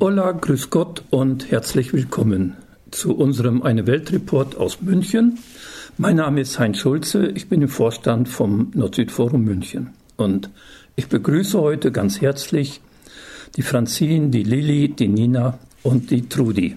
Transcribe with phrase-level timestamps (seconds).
[0.00, 2.56] Hola, grüß Gott und herzlich willkommen
[2.90, 5.38] zu unserem Eine Welt Report aus München.
[5.98, 10.50] Mein Name ist Heinz Schulze, ich bin im Vorstand vom Nord-Süd-Forum München und
[10.96, 12.80] ich begrüße heute ganz herzlich
[13.56, 16.76] die Franzin, die Lilly, die Nina und die Trudi.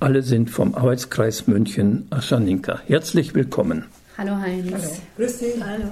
[0.00, 2.80] Alle sind vom Arbeitskreis München Aschaninka.
[2.86, 3.84] Herzlich willkommen.
[4.18, 4.72] Hallo Heinz.
[4.72, 4.96] Hallo.
[5.16, 5.64] Grüß dich.
[5.64, 5.90] Hallo.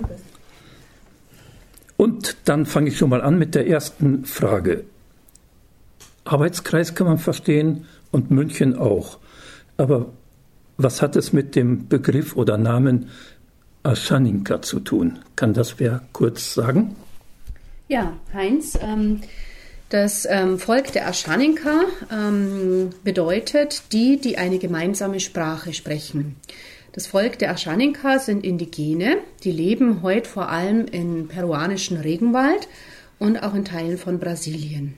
[1.96, 4.84] Und dann fange ich schon mal an mit der ersten Frage.
[6.24, 9.18] Arbeitskreis kann man verstehen und München auch.
[9.76, 10.06] Aber
[10.76, 13.08] was hat es mit dem Begriff oder Namen
[13.82, 15.18] Aschaninka zu tun?
[15.36, 16.96] Kann das wer kurz sagen?
[17.88, 19.20] Ja, Heinz, ähm,
[19.90, 26.36] das ähm, Volk der Aschaninka ähm, bedeutet die, die eine gemeinsame Sprache sprechen.
[26.92, 32.68] Das Volk der Aschaninka sind Indigene, die leben heute vor allem im peruanischen Regenwald
[33.18, 34.94] und auch in Teilen von Brasilien.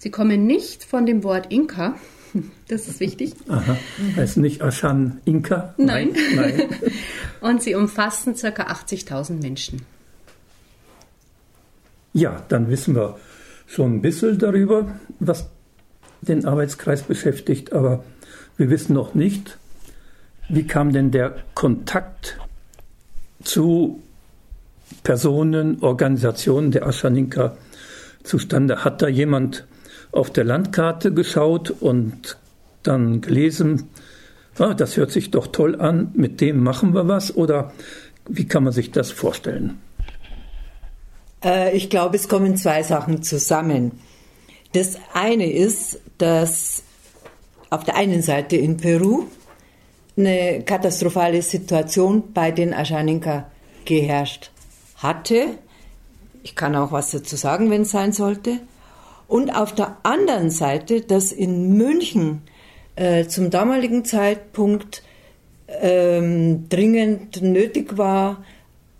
[0.00, 1.94] Sie kommen nicht von dem Wort Inka,
[2.68, 3.34] das ist wichtig.
[3.48, 3.76] Aha.
[4.16, 5.74] Heißt nicht Aschan Inka?
[5.76, 6.16] Nein.
[6.34, 6.62] Nein.
[7.42, 8.48] und sie umfassen ca.
[8.48, 9.82] 80.000 Menschen.
[12.14, 13.18] Ja, dann wissen wir
[13.66, 15.50] schon ein bisschen darüber, was
[16.22, 18.02] den Arbeitskreis beschäftigt, aber
[18.56, 19.58] wir wissen noch nicht,
[20.48, 22.38] wie kam denn der Kontakt
[23.44, 24.02] zu
[25.02, 27.58] Personen, Organisationen der Aschaninka
[28.22, 28.82] zustande?
[28.82, 29.66] Hat da jemand
[30.12, 32.38] auf der Landkarte geschaut und
[32.82, 33.88] dann gelesen,
[34.58, 37.34] ah, das hört sich doch toll an, mit dem machen wir was?
[37.34, 37.72] Oder
[38.28, 39.80] wie kann man sich das vorstellen?
[41.44, 43.92] Äh, ich glaube, es kommen zwei Sachen zusammen.
[44.72, 46.82] Das eine ist, dass
[47.70, 49.26] auf der einen Seite in Peru
[50.16, 53.50] eine katastrophale Situation bei den Aschaninka
[53.84, 54.50] geherrscht
[54.96, 55.58] hatte.
[56.42, 58.60] Ich kann auch was dazu sagen, wenn es sein sollte.
[59.30, 62.42] Und auf der anderen Seite, dass in München
[62.96, 65.04] äh, zum damaligen Zeitpunkt
[65.68, 68.42] ähm, dringend nötig war,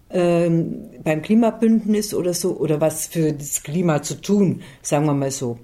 [0.08, 5.32] ähm, beim Klimabündnis oder so, oder was für das Klima zu tun, sagen wir mal
[5.32, 5.58] so.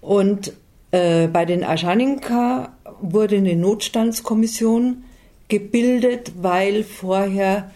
[0.00, 0.52] Und
[0.92, 5.02] äh, bei den Aschaninka wurde eine Notstandskommission
[5.48, 7.72] gebildet, weil vorher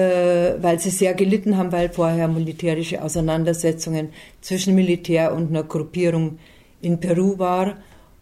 [0.00, 6.38] weil sie sehr gelitten haben, weil vorher militärische Auseinandersetzungen zwischen Militär und einer Gruppierung
[6.82, 7.76] in Peru war.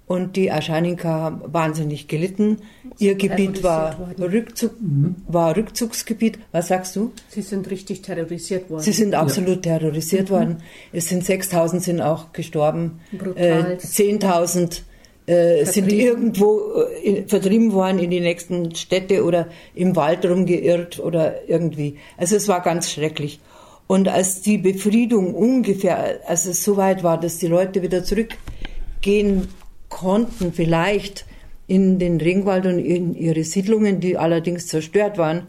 [0.07, 2.59] Und die Aschaninka haben wahnsinnig gelitten.
[2.99, 5.17] Ihr Gebiet war, Rückzug, mhm.
[5.27, 6.39] war Rückzugsgebiet.
[6.53, 7.13] Was sagst du?
[7.29, 8.83] Sie sind richtig terrorisiert worden.
[8.83, 9.79] Sie sind absolut ja.
[9.79, 10.35] terrorisiert mhm.
[10.35, 10.57] worden.
[10.93, 13.01] Es sind 6000 sind auch gestorben.
[13.13, 13.73] Brutal.
[13.73, 14.83] Äh, 10.000
[15.27, 21.49] äh, sind irgendwo äh, vertrieben worden in die nächsten Städte oder im Wald rumgeirrt oder
[21.49, 21.97] irgendwie.
[22.17, 23.41] Also es war ganz schrecklich.
[23.87, 29.49] Und als die Befriedung ungefähr, als es so weit war, dass die Leute wieder zurückgehen
[29.89, 31.27] konnten, vielleicht
[31.67, 35.47] in den Ringwald und in ihre Siedlungen, die allerdings zerstört waren,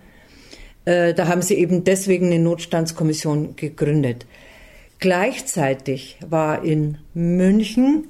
[0.85, 4.25] äh, da haben sie eben deswegen eine Notstandskommission gegründet.
[4.99, 8.05] Gleichzeitig war in München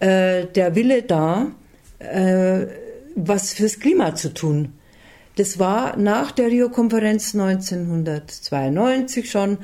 [0.00, 1.52] äh, der Wille da,
[1.98, 2.66] äh,
[3.14, 4.72] was fürs Klima zu tun.
[5.36, 9.58] Das war nach der Rio-Konferenz 1992 schon,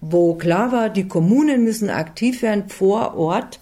[0.00, 3.60] wo klar war, die Kommunen müssen aktiv werden vor Ort,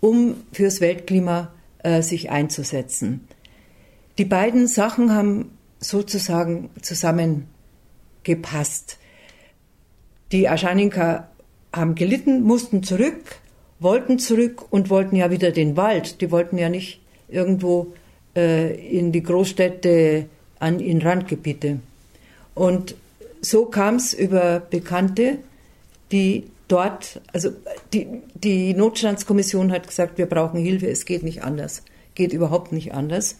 [0.00, 1.52] um fürs Weltklima
[1.82, 3.26] äh, sich einzusetzen.
[4.18, 8.98] Die beiden Sachen haben sozusagen zusammengepasst.
[10.30, 11.28] Die Aschaninka
[11.72, 13.40] haben gelitten, mussten zurück,
[13.82, 16.20] wollten zurück und wollten ja wieder den Wald.
[16.20, 17.92] Die wollten ja nicht irgendwo
[18.36, 20.26] äh, in die Großstädte,
[20.58, 21.80] an, in Randgebiete.
[22.54, 22.94] Und
[23.40, 25.38] so kam es über Bekannte,
[26.12, 27.50] die dort, also
[27.92, 31.82] die, die Notstandskommission hat gesagt, wir brauchen Hilfe, es geht nicht anders.
[32.14, 33.36] Geht überhaupt nicht anders.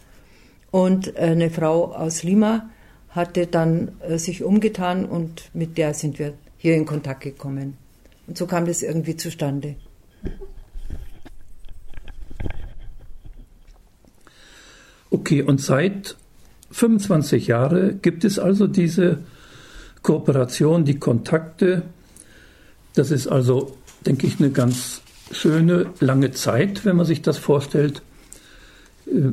[0.71, 2.71] Und eine Frau aus Lima
[3.11, 7.77] hatte dann äh, sich umgetan und mit der sind wir hier in Kontakt gekommen.
[8.27, 9.77] Und so kam das irgendwie zustande.
[15.11, 16.17] Okay, und seit
[16.71, 19.19] 25 Jahren gibt es also diese
[20.03, 21.83] Kooperation, die Kontakte.
[22.95, 23.77] Das ist also,
[24.07, 28.03] denke ich, eine ganz schöne, lange Zeit, wenn man sich das vorstellt.
[29.07, 29.33] Äh,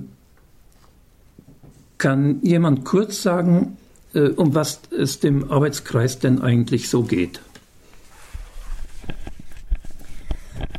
[1.97, 3.77] kann jemand kurz sagen,
[4.13, 7.41] äh, um was es dem Arbeitskreis denn eigentlich so geht?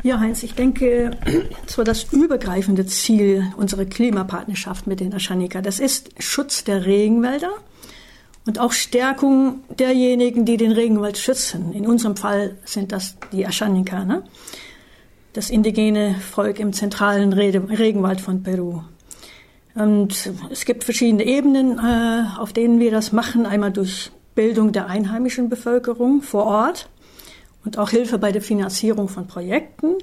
[0.03, 1.11] Ja, Heinz, ich denke,
[1.67, 7.53] zwar das übergreifende Ziel unserer Klimapartnerschaft mit den Aschanika, das ist Schutz der Regenwälder
[8.47, 11.73] und auch Stärkung derjenigen, die den Regenwald schützen.
[11.73, 14.05] In unserem Fall sind das die Aschanika.
[14.05, 14.25] Ne?
[15.33, 18.83] das indigene Volk im zentralen Regenwald von Peru.
[19.75, 23.47] Und es gibt verschiedene Ebenen, äh, auf denen wir das machen.
[23.47, 26.89] Einmal durch Bildung der einheimischen Bevölkerung vor Ort
[27.65, 29.95] und auch Hilfe bei der Finanzierung von Projekten.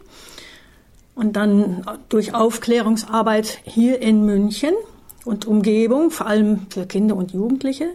[1.15, 4.73] Und dann durch Aufklärungsarbeit hier in München
[5.25, 7.89] und Umgebung, vor allem für Kinder und Jugendliche.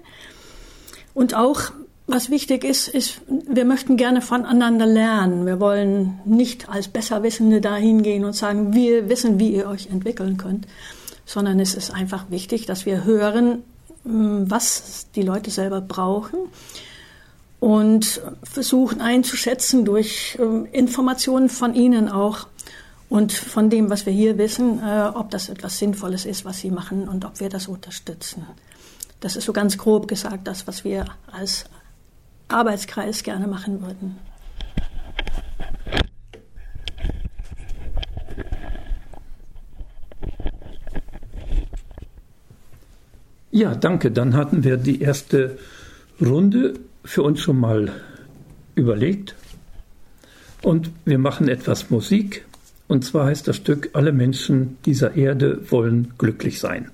[1.15, 1.71] Und auch,
[2.09, 5.47] was wichtig ist, ist, wir möchten gerne voneinander lernen.
[5.47, 10.37] Wir wollen nicht als Besserwissende dahin gehen und sagen, wir wissen, wie ihr euch entwickeln
[10.37, 10.67] könnt,
[11.25, 13.63] sondern es ist einfach wichtig, dass wir hören,
[14.03, 16.39] was die Leute selber brauchen
[17.63, 22.49] und versuchen einzuschätzen durch hm, Informationen von ihnen auch
[23.09, 26.73] und von dem, was wir hier wissen, äh, ob das etwas Sinnvolles ist, was sie
[26.73, 28.45] machen und ob wir das unterstützen.
[29.21, 31.67] Das ist so ganz grob gesagt das, was wir als
[32.49, 34.19] Arbeitskreis gerne machen würden.
[43.53, 44.11] Ja, danke.
[44.11, 45.59] Dann hatten wir die erste
[46.21, 47.93] Runde für uns schon mal
[48.75, 49.35] überlegt.
[50.63, 52.45] Und wir machen etwas Musik.
[52.89, 56.91] Und zwar heißt das Stück Alle Menschen dieser Erde wollen glücklich sein.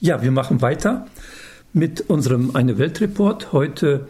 [0.00, 1.06] Ja, wir machen weiter
[1.72, 3.52] mit unserem Eine Weltreport.
[3.52, 4.08] Heute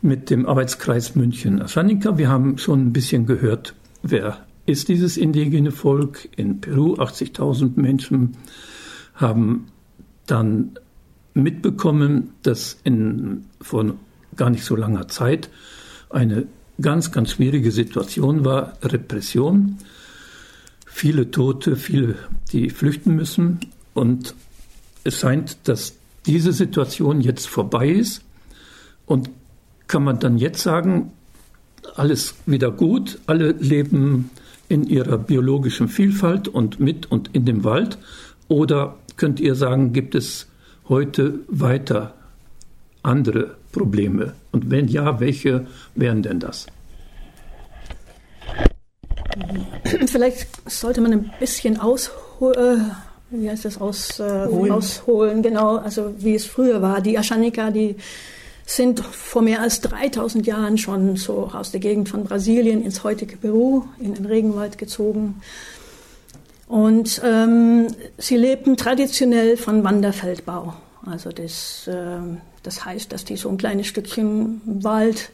[0.00, 2.18] mit dem Arbeitskreis München-Aschanika.
[2.18, 6.94] Wir haben schon ein bisschen gehört, wer ist dieses indigene Volk in Peru?
[6.94, 8.36] 80.000 Menschen
[9.14, 9.66] haben
[10.26, 10.78] dann
[11.34, 13.94] mitbekommen, dass in, vor
[14.36, 15.50] gar nicht so langer Zeit
[16.10, 16.46] eine
[16.80, 19.78] ganz, ganz schwierige Situation war, Repression,
[20.86, 22.16] viele Tote, viele,
[22.52, 23.60] die flüchten müssen.
[23.92, 24.34] Und
[25.04, 25.94] es scheint, dass
[26.26, 28.22] diese Situation jetzt vorbei ist.
[29.06, 29.30] Und
[29.86, 31.12] kann man dann jetzt sagen,
[31.96, 34.30] alles wieder gut, alle leben
[34.68, 37.98] in ihrer biologischen Vielfalt und mit und in dem Wald?
[38.48, 40.46] Oder könnt ihr sagen, gibt es
[40.88, 42.14] heute weiter
[43.02, 44.34] andere Probleme?
[44.52, 46.66] Und wenn ja, welche wären denn das?
[50.06, 52.80] Vielleicht sollte man ein bisschen ausholen.
[52.80, 52.84] Äh,
[53.30, 57.00] wie heißt das aus, äh, ausholen, genau, also wie es früher war.
[57.00, 57.96] Die Aschanika, die
[58.66, 63.36] sind vor mehr als 3000 Jahren schon so aus der Gegend von Brasilien ins heutige
[63.36, 65.40] Peru, in den Regenwald gezogen.
[66.66, 70.74] Und ähm, sie lebten traditionell von Wanderfeldbau.
[71.04, 72.18] Also das, äh,
[72.62, 75.30] das heißt, dass die so ein kleines Stückchen Wald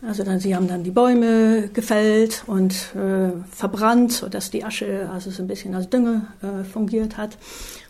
[0.00, 5.30] also dann, sie haben dann die Bäume gefällt und äh, verbrannt, sodass die Asche also
[5.30, 7.36] so ein bisschen als Dünge äh, fungiert hat.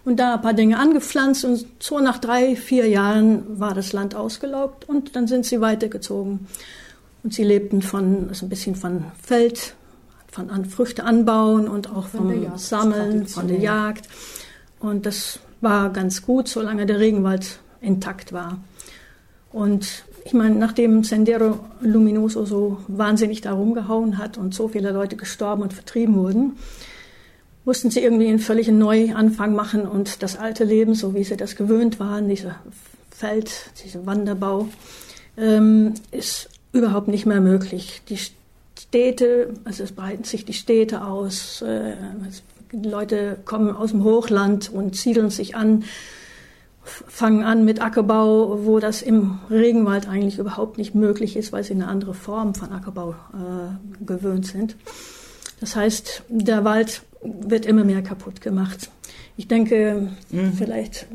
[0.07, 4.15] Und da ein paar Dinge angepflanzt und so nach drei, vier Jahren war das Land
[4.15, 6.47] ausgelaugt und dann sind sie weitergezogen.
[7.23, 9.75] Und sie lebten von, also ein bisschen von Feld,
[10.31, 14.09] von an Früchte anbauen und auch vom Sammeln, von der Jagd.
[14.79, 18.59] Und das war ganz gut, solange der Regenwald intakt war.
[19.53, 25.17] Und ich meine, nachdem Sendero Luminoso so wahnsinnig da rumgehauen hat und so viele Leute
[25.17, 26.59] gestorben und vertrieben wurden,
[27.65, 31.57] mussten sie irgendwie einen völligen Neuanfang machen und das alte Leben, so wie sie das
[31.57, 32.57] gewöhnt waren, dieser
[33.11, 34.69] Feld, dieser Wanderbau,
[35.39, 38.03] ähm, ist überhaupt nicht mehr möglich.
[38.11, 38.19] Die
[38.79, 41.95] Städte, also es breiten sich die Städte aus, äh,
[42.73, 45.85] Leute kommen aus dem Hochland und siedeln sich an
[46.89, 51.75] fangen an mit Ackerbau, wo das im Regenwald eigentlich überhaupt nicht möglich ist, weil sie
[51.75, 54.77] eine andere Form von Ackerbau äh, gewöhnt sind.
[55.61, 58.91] Das heißt, der Wald wird immer mehr kaputt gemacht.
[59.37, 60.53] Ich denke, mhm.
[60.53, 61.07] vielleicht.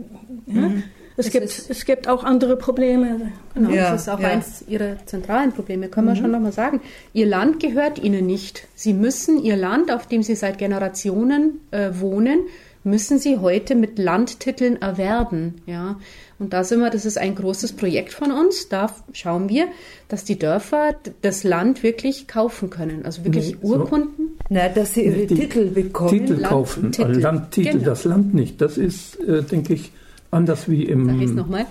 [0.47, 0.83] Ja, mhm.
[1.15, 3.31] Es, gibt, es gibt auch andere Probleme.
[3.53, 3.69] Genau.
[3.69, 4.29] Ja, das ist auch ja.
[4.29, 6.19] eines Ihrer zentralen Probleme, können wir mhm.
[6.19, 6.81] schon nochmal sagen.
[7.13, 8.67] Ihr Land gehört Ihnen nicht.
[8.75, 12.39] Sie müssen Ihr Land, auf dem Sie seit Generationen äh, wohnen,
[12.83, 15.61] müssen sie heute mit Landtiteln erwerben.
[15.65, 15.99] Ja?
[16.39, 18.67] Und da sind wir, das ist ein großes Projekt von uns.
[18.67, 19.67] Da schauen wir,
[20.09, 23.05] dass die Dörfer das Land wirklich kaufen können.
[23.05, 24.27] Also wirklich nee, Urkunden.
[24.27, 24.45] So.
[24.49, 26.09] Na, dass sie ihre die Titel bekommen.
[26.09, 27.85] Titel kaufen, Landtitel, Landtitel genau.
[27.85, 28.61] das Land nicht.
[28.61, 29.91] Das ist, äh, denke ich,
[30.31, 31.05] anders wie im.
[31.05, 31.65] Sag ich es nochmal.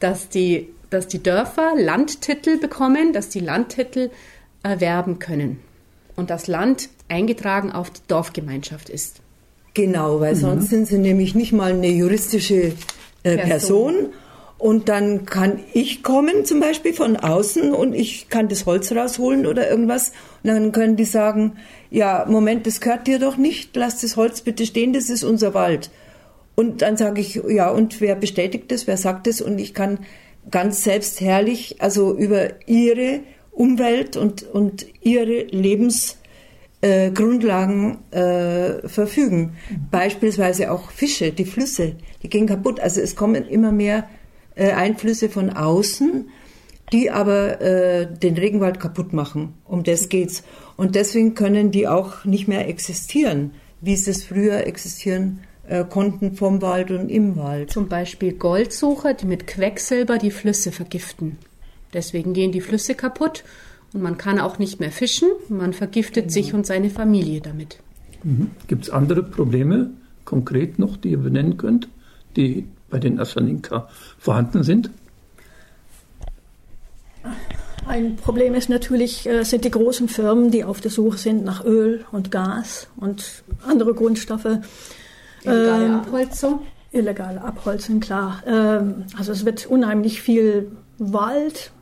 [0.00, 4.10] Dass die, dass die Dörfer Landtitel bekommen, dass die Landtitel
[4.64, 5.60] erwerben können.
[6.16, 9.20] Und das Land eingetragen auf die Dorfgemeinschaft ist.
[9.74, 10.40] Genau, weil mhm.
[10.40, 12.72] sonst sind sie nämlich nicht mal eine juristische
[13.22, 13.94] äh, Person.
[13.94, 14.12] Person.
[14.58, 19.44] Und dann kann ich kommen, zum Beispiel von außen, und ich kann das Holz rausholen
[19.44, 20.12] oder irgendwas.
[20.44, 21.54] Und dann können die sagen,
[21.90, 25.52] ja, Moment, das gehört dir doch nicht, lass das Holz bitte stehen, das ist unser
[25.52, 25.90] Wald.
[26.54, 29.40] Und dann sage ich, ja, und wer bestätigt das, wer sagt das?
[29.40, 29.98] Und ich kann
[30.48, 36.21] ganz selbstherrlich, also über ihre Umwelt und, und ihre Lebensgrundlagen
[36.82, 37.08] äh,
[38.10, 39.56] äh, verfügen.
[39.90, 42.80] Beispielsweise auch Fische, die Flüsse, die gehen kaputt.
[42.80, 44.08] Also es kommen immer mehr
[44.54, 46.28] äh, Einflüsse von außen,
[46.92, 49.54] die aber äh, den Regenwald kaputt machen.
[49.64, 50.42] Um das geht's.
[50.76, 56.34] Und deswegen können die auch nicht mehr existieren, wie sie es früher existieren äh, konnten
[56.34, 57.70] vom Wald und im Wald.
[57.70, 61.38] Zum Beispiel Goldsucher, die mit Quecksilber die Flüsse vergiften.
[61.94, 63.44] Deswegen gehen die Flüsse kaputt
[63.92, 65.28] und man kann auch nicht mehr fischen.
[65.48, 66.32] Man vergiftet genau.
[66.32, 67.78] sich und seine Familie damit.
[68.22, 68.50] Mhm.
[68.66, 69.90] Gibt es andere Probleme
[70.24, 71.88] konkret noch, die ihr benennen könnt,
[72.36, 74.90] die bei den Aschaninka vorhanden sind?
[77.86, 81.64] Ein Problem ist natürlich, äh, sind die großen Firmen, die auf der Suche sind nach
[81.64, 84.58] Öl und Gas und andere Grundstoffe.
[85.42, 86.60] Illegale ähm, Abholzung?
[86.92, 88.42] Illegale Abholzung, klar.
[88.46, 91.72] Ähm, also es wird unheimlich viel Wald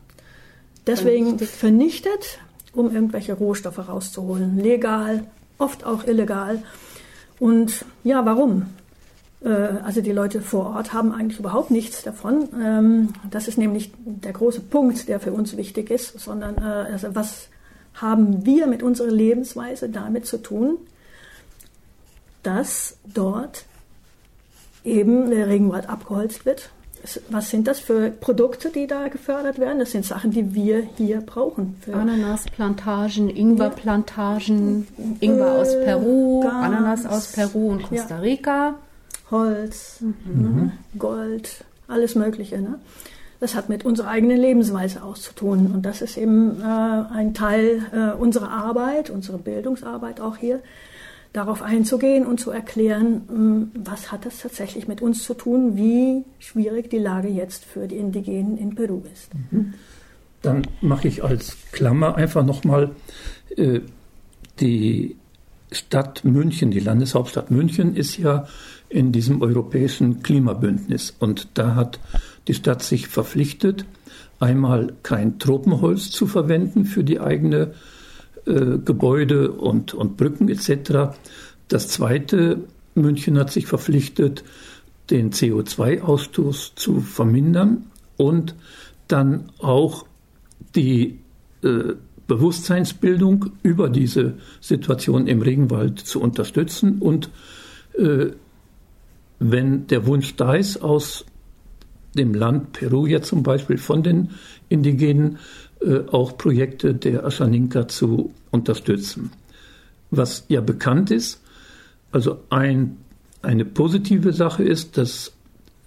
[0.91, 1.49] deswegen vernichtet.
[1.49, 2.39] vernichtet,
[2.73, 4.59] um irgendwelche Rohstoffe rauszuholen.
[4.59, 5.25] Legal,
[5.59, 6.63] oft auch illegal.
[7.39, 8.67] Und ja, warum?
[9.43, 12.49] Äh, also die Leute vor Ort haben eigentlich überhaupt nichts davon.
[12.61, 17.15] Ähm, das ist nämlich der große Punkt, der für uns wichtig ist, sondern äh, also
[17.15, 17.49] was
[17.95, 20.79] haben wir mit unserer Lebensweise damit zu tun,
[22.43, 23.65] dass dort
[24.85, 26.71] eben der Regenwald abgeholzt wird.
[27.31, 29.79] Was sind das für Produkte, die da gefördert werden?
[29.79, 31.77] Das sind Sachen, die wir hier brauchen.
[31.91, 34.87] Ananasplantagen, Ingwerplantagen,
[35.21, 38.51] Ingwer aus Peru, Gas, Ananas aus Peru und Costa Rica.
[38.51, 38.79] Ja.
[39.31, 40.15] Holz, mhm.
[40.43, 40.73] ne?
[40.99, 42.61] Gold, alles Mögliche.
[42.61, 42.79] Ne?
[43.39, 45.71] Das hat mit unserer eigenen Lebensweise auszutun.
[45.73, 50.61] Und das ist eben äh, ein Teil äh, unserer Arbeit, unserer Bildungsarbeit auch hier,
[51.33, 56.25] darauf einzugehen und zu erklären, ähm, was hat das tatsächlich mit uns zu tun, wie
[56.39, 59.31] schwierig die Lage jetzt für die Indigenen in Peru ist.
[59.51, 59.75] Mhm.
[60.43, 62.91] Dann mache ich als Klammer einfach nochmal
[63.57, 63.81] äh,
[64.59, 65.17] die
[65.71, 68.49] Stadt München, die Landeshauptstadt München ist ja
[68.89, 72.01] in diesem europäischen Klimabündnis und da hat
[72.49, 73.85] die Stadt sich verpflichtet,
[74.41, 77.75] einmal kein Tropenholz zu verwenden für die eigene äh,
[78.85, 81.17] Gebäude und, und Brücken etc.
[81.69, 82.65] Das zweite,
[82.95, 84.45] München hat sich verpflichtet,
[85.11, 88.55] den CO2-Ausstoß zu vermindern und
[89.09, 90.07] dann auch
[90.75, 91.19] die
[91.63, 91.95] äh,
[92.27, 97.31] Bewusstseinsbildung über diese Situation im Regenwald zu unterstützen und
[97.99, 98.27] äh,
[99.41, 101.25] wenn der Wunsch da ist, aus
[102.15, 104.31] dem Land Peru jetzt zum Beispiel von den
[104.69, 105.39] Indigenen äh,
[106.11, 109.33] auch Projekte der Aschaninka zu unterstützen.
[110.11, 111.41] Was ja bekannt ist,
[112.13, 112.99] also ein,
[113.43, 115.33] eine positive Sache ist, dass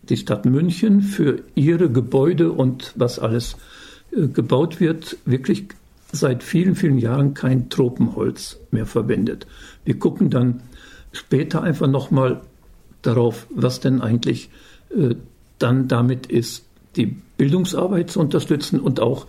[0.04, 3.56] die Stadt München für ihre Gebäude und was alles
[4.12, 5.66] äh, gebaut wird, wirklich
[6.12, 9.48] seit vielen, vielen Jahren kein Tropenholz mehr verwendet.
[9.86, 10.62] Wir gucken dann
[11.12, 12.42] später einfach nochmal
[13.02, 14.50] darauf, was denn eigentlich
[14.96, 15.16] äh,
[15.58, 19.26] dann damit ist, die Bildungsarbeit zu unterstützen und auch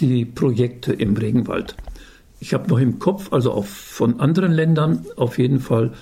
[0.00, 1.76] die Projekte im Regenwald.
[2.40, 5.92] Ich habe noch im Kopf, also auch von anderen Ländern auf jeden Fall,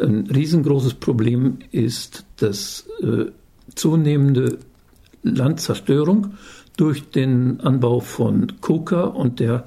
[0.00, 3.26] ein riesengroßes Problem ist das äh,
[3.74, 4.58] zunehmende
[5.22, 6.34] Landzerstörung
[6.76, 9.66] durch den Anbau von Coca und der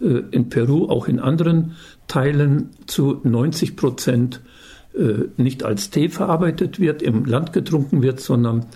[0.00, 1.76] äh, in Peru, auch in anderen
[2.08, 4.40] Teilen zu 90 Prozent
[4.94, 8.66] äh, nicht als Tee verarbeitet wird, im Land getrunken wird, sondern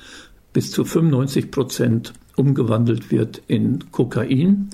[0.52, 4.70] bis zu 95 Prozent umgewandelt wird in Kokain.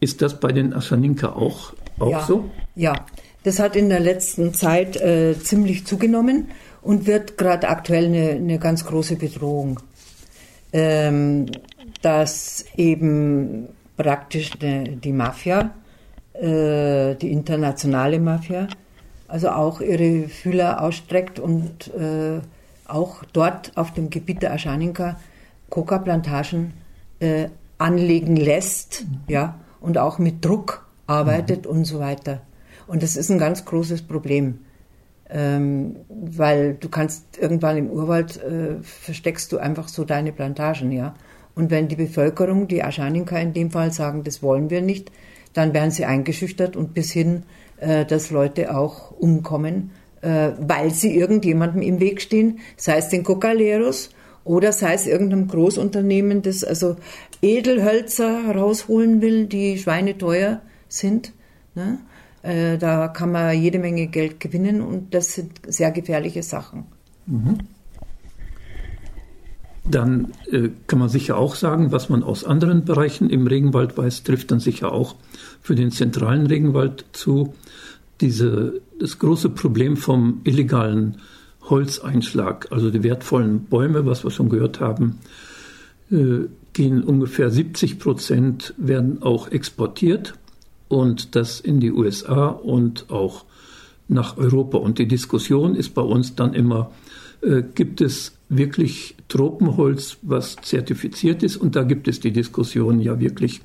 [0.00, 2.50] Ist das bei den Aschaninka auch, auch ja, so?
[2.74, 3.06] Ja,
[3.42, 6.48] das hat in der letzten Zeit äh, ziemlich zugenommen
[6.82, 9.80] und wird gerade aktuell eine, eine, ganz große Bedrohung.
[10.72, 11.46] Ähm,
[12.02, 15.70] dass eben praktisch eine, die Mafia,
[16.34, 18.68] äh, die internationale Mafia,
[19.28, 22.40] also auch ihre Fühler ausstreckt und äh,
[22.86, 25.18] auch dort auf dem Gebiet der Aschaninka
[25.70, 26.74] Coca-Plantagen
[27.20, 29.20] äh, anlegen lässt, mhm.
[29.28, 31.70] ja, und auch mit Druck arbeitet mhm.
[31.70, 32.42] und so weiter.
[32.86, 34.60] Und das ist ein ganz großes Problem,
[35.28, 41.14] ähm, weil du kannst irgendwann im Urwald äh, versteckst du einfach so deine Plantagen, ja.
[41.54, 45.10] Und wenn die Bevölkerung, die Aschaninka in dem Fall sagen, das wollen wir nicht,
[45.54, 47.44] dann werden sie eingeschüchtert und bis hin
[47.78, 49.90] äh, dass Leute auch umkommen,
[50.22, 54.10] äh, weil sie irgendjemandem im Weg stehen, sei es den Cocaleros
[54.46, 56.96] oder sei es irgendeinem Großunternehmen, das also
[57.42, 61.32] Edelhölzer rausholen will, die schweineteuer sind.
[61.74, 61.98] Ne?
[62.42, 66.84] Äh, da kann man jede Menge Geld gewinnen und das sind sehr gefährliche Sachen.
[67.26, 67.58] Mhm.
[69.84, 74.22] dann äh, kann man sicher auch sagen, was man aus anderen Bereichen im Regenwald weiß,
[74.22, 75.16] trifft dann sicher auch
[75.60, 77.54] für den zentralen Regenwald zu.
[78.20, 81.18] Diese, das große Problem vom illegalen
[81.68, 85.18] Holzeinschlag, also die wertvollen Bäume, was wir schon gehört haben,
[86.10, 90.34] äh, gehen ungefähr 70 Prozent, werden auch exportiert
[90.88, 93.44] und das in die USA und auch
[94.08, 94.78] nach Europa.
[94.78, 96.90] Und die Diskussion ist bei uns dann immer,
[97.40, 101.56] äh, gibt es wirklich Tropenholz, was zertifiziert ist?
[101.56, 103.60] Und da gibt es die Diskussion ja wirklich,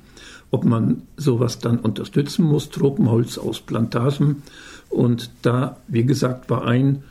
[0.50, 4.42] ob man sowas dann unterstützen muss, Tropenholz aus Plantagen.
[4.90, 7.04] Und da, wie gesagt, war ein,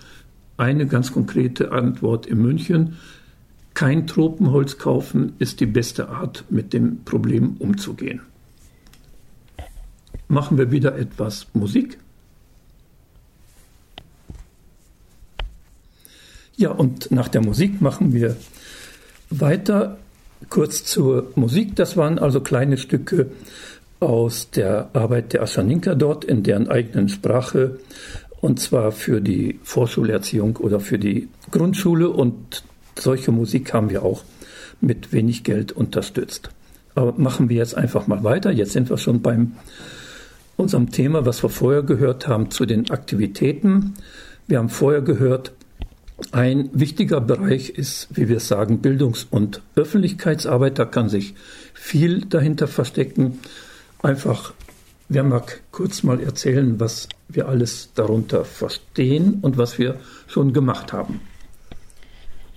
[0.57, 2.97] eine ganz konkrete Antwort in München.
[3.73, 8.21] Kein Tropenholz kaufen ist die beste Art, mit dem Problem umzugehen.
[10.27, 11.97] Machen wir wieder etwas Musik.
[16.57, 18.37] Ja, und nach der Musik machen wir
[19.29, 19.97] weiter.
[20.49, 21.75] Kurz zur Musik.
[21.75, 23.31] Das waren also kleine Stücke
[23.99, 27.79] aus der Arbeit der Aschaninka dort in deren eigenen Sprache.
[28.41, 32.09] Und zwar für die Vorschulerziehung oder für die Grundschule.
[32.09, 32.63] Und
[32.97, 34.23] solche Musik haben wir auch
[34.81, 36.49] mit wenig Geld unterstützt.
[36.95, 38.51] Aber machen wir jetzt einfach mal weiter.
[38.51, 39.53] Jetzt sind wir schon beim
[40.57, 43.93] unserem Thema, was wir vorher gehört haben, zu den Aktivitäten.
[44.47, 45.53] Wir haben vorher gehört,
[46.31, 50.77] ein wichtiger Bereich ist, wie wir sagen, Bildungs- und Öffentlichkeitsarbeit.
[50.77, 51.33] Da kann sich
[51.73, 53.39] viel dahinter verstecken.
[54.03, 54.53] Einfach,
[55.09, 60.93] wer mag kurz mal erzählen, was wir alles darunter verstehen und was wir schon gemacht
[60.93, 61.21] haben.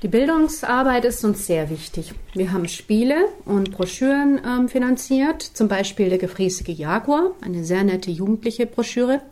[0.02, 2.12] Die Bildungsarbeit ist uns sehr wichtig.
[2.35, 3.16] Wir haben Spiele
[3.47, 9.23] und Broschüren ähm, finanziert, zum Beispiel der gefräßige Jaguar, eine sehr nette jugendliche Broschüre.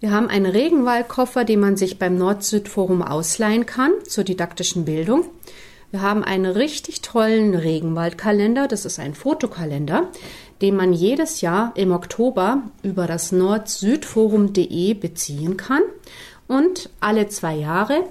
[0.00, 5.24] Wir haben einen Regenwaldkoffer, den man sich beim Nord-Süd-Forum ausleihen kann zur didaktischen Bildung.
[5.90, 10.08] Wir haben einen richtig tollen Regenwaldkalender, das ist ein Fotokalender,
[10.62, 15.82] den man jedes Jahr im Oktober über das nord-süd-forum.de beziehen kann.
[16.46, 18.04] Und alle zwei Jahre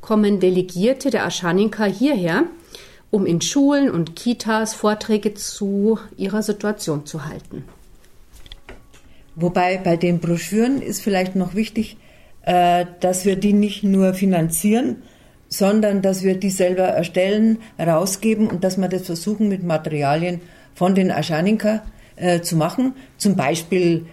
[0.00, 2.44] kommen Delegierte der Aschaninka hierher,
[3.10, 7.64] um in Schulen und Kitas Vorträge zu ihrer Situation zu halten.
[9.34, 11.96] Wobei bei den Broschüren ist vielleicht noch wichtig,
[12.42, 15.02] äh, dass wir die nicht nur finanzieren,
[15.48, 20.40] sondern dass wir die selber erstellen, rausgeben und dass wir das versuchen mit Materialien
[20.78, 21.82] von den Aschaninka
[22.14, 22.94] äh, zu machen.
[23.16, 24.06] Zum Beispiel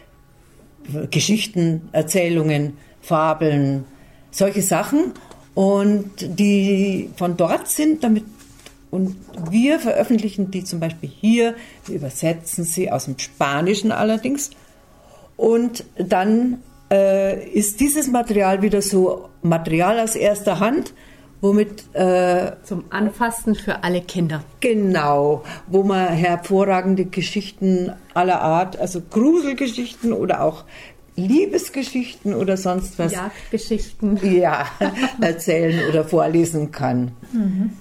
[1.12, 3.86] Geschichten, Erzählungen, Fabeln,
[4.32, 5.14] solche Sachen.
[5.54, 8.24] Und die von dort sind, damit
[8.92, 9.16] und
[9.50, 14.52] wir veröffentlichen die zum Beispiel hier, wir übersetzen sie aus dem Spanischen allerdings
[15.36, 20.94] und dann äh, ist dieses Material wieder so Material aus erster Hand,
[21.46, 24.44] womit äh, zum Anfassen für alle Kinder.
[24.62, 30.64] Genau, wo man hervorragende Geschichten aller Art, also Gruselgeschichten oder auch
[31.16, 33.14] Liebesgeschichten oder sonst was.
[33.14, 34.20] Jagdgeschichten.
[34.24, 34.66] Ja,
[35.22, 37.12] erzählen oder vorlesen kann.
[37.32, 37.72] Mhm.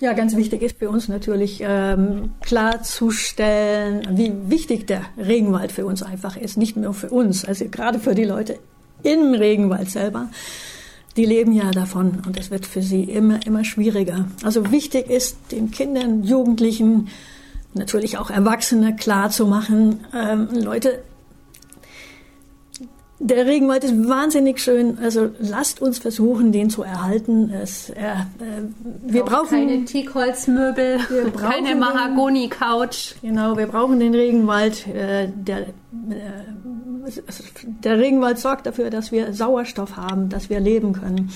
[0.00, 6.02] Ja, ganz wichtig ist für uns natürlich ähm, klarzustellen, wie wichtig der Regenwald für uns
[6.02, 6.56] einfach ist.
[6.56, 8.58] Nicht nur für uns, also gerade für die Leute
[9.02, 10.30] im Regenwald selber.
[11.20, 14.24] Die leben ja davon und es wird für sie immer, immer schwieriger.
[14.42, 17.08] Also wichtig ist, den Kindern, Jugendlichen,
[17.74, 21.02] natürlich auch Erwachsene klarzumachen, ähm, Leute,
[23.22, 24.98] der Regenwald ist wahnsinnig schön.
[24.98, 27.50] Also lasst uns versuchen, den zu erhalten.
[27.50, 28.14] Es, äh,
[29.02, 30.98] wir brauchen keine Teakholzmöbel,
[31.36, 33.16] keine Mahagoni-Couch.
[33.20, 34.86] Genau, wir brauchen den Regenwald.
[34.86, 35.66] Äh, der, äh,
[37.84, 41.30] der Regenwald sorgt dafür, dass wir Sauerstoff haben, dass wir leben können.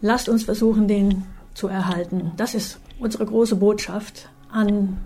[0.00, 2.30] Lasst uns versuchen, den zu erhalten.
[2.36, 4.98] Das ist unsere große Botschaft an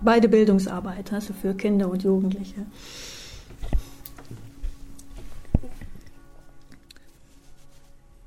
[0.00, 2.66] beide Bildungsarbeit, also für Kinder und Jugendliche.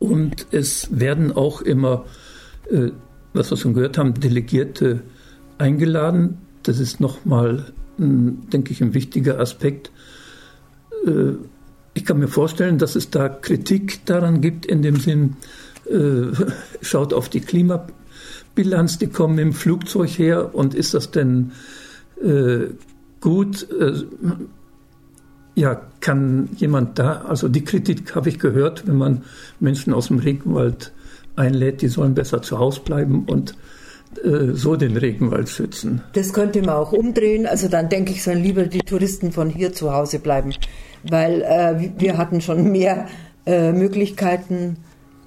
[0.04, 2.04] Und es werden auch immer,
[2.70, 2.90] äh,
[3.32, 5.02] was wir schon gehört haben, Delegierte
[5.58, 6.40] eingeladen.
[6.64, 9.92] Das ist nochmal, denke ich, ein wichtiger Aspekt.
[11.08, 11.36] Äh,
[11.94, 15.38] ich kann mir vorstellen, dass es da Kritik daran gibt, in dem Sinn,
[15.90, 16.36] äh,
[16.82, 21.54] schaut auf die Klimabilanz, die kommen im Flugzeug her und ist das denn
[22.22, 22.66] äh,
[23.22, 23.70] gut?
[25.56, 29.24] Ja, kann jemand da, also die Kritik habe ich gehört, wenn man
[29.60, 30.92] Menschen aus dem Regenwald
[31.36, 33.56] einlädt, die sollen besser zu Hause bleiben und
[34.24, 36.02] äh, so den Regenwald schützen.
[36.14, 37.46] Das könnte man auch umdrehen.
[37.46, 40.54] Also dann denke ich, sollen lieber die Touristen von hier zu Hause bleiben,
[41.04, 43.08] weil äh, wir hatten schon mehr
[43.46, 44.78] äh, Möglichkeiten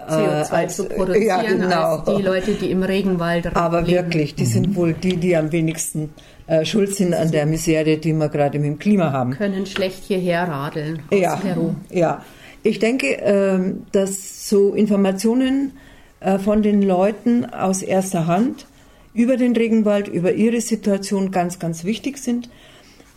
[0.09, 1.97] CO2 als, zu produzieren ja, genau.
[1.97, 4.05] als die Leute, die im Regenwald Aber leben.
[4.05, 6.11] wirklich, die sind wohl die, die am wenigsten
[6.47, 9.33] äh, schuld sind an der Misere, die wir gerade mit dem Klima haben.
[9.33, 11.75] Können schlecht hierher radeln aus ja, Peru.
[11.91, 12.23] Ja,
[12.63, 13.59] ich denke, äh,
[13.93, 15.73] dass so Informationen
[16.21, 18.67] äh, von den Leuten aus erster Hand
[19.15, 22.51] über den Regenwald, über ihre Situation ganz, ganz wichtig sind.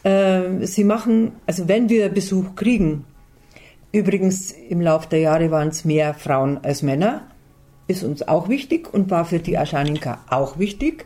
[0.04, 3.06] Äh, sie machen, also wenn wir Besuch kriegen,
[3.92, 7.28] übrigens im Laufe der Jahre waren es mehr Frauen als Männer,
[7.88, 11.06] ist uns auch wichtig und war für die Aschaninka auch wichtig.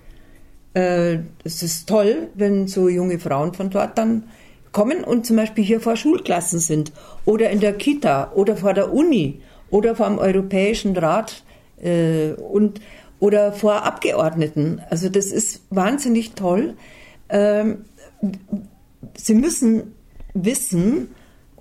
[0.73, 4.23] Äh, es ist toll, wenn so junge Frauen von dort dann
[4.71, 6.91] kommen und zum Beispiel hier vor Schulklassen sind
[7.25, 11.43] oder in der Kita oder vor der Uni oder vor dem Europäischen Rat
[11.81, 12.81] äh, und
[13.19, 14.81] oder vor Abgeordneten.
[14.89, 16.73] Also das ist wahnsinnig toll.
[17.29, 17.85] Ähm,
[19.15, 19.93] sie müssen
[20.33, 21.09] wissen,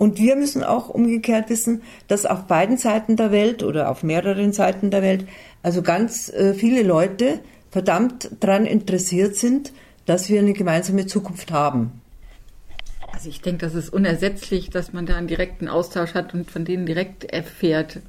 [0.02, 4.52] und wir müssen auch umgekehrt wissen, dass auf beiden Seiten der Welt oder auf mehreren
[4.52, 5.28] Seiten der Welt
[5.62, 7.38] also ganz äh, viele Leute
[7.70, 9.72] verdammt daran interessiert sind,
[10.04, 12.00] dass wir eine gemeinsame Zukunft haben.
[13.12, 16.64] Also ich denke, das ist unersetzlich, dass man da einen direkten Austausch hat und von
[16.64, 18.00] denen direkt erfährt,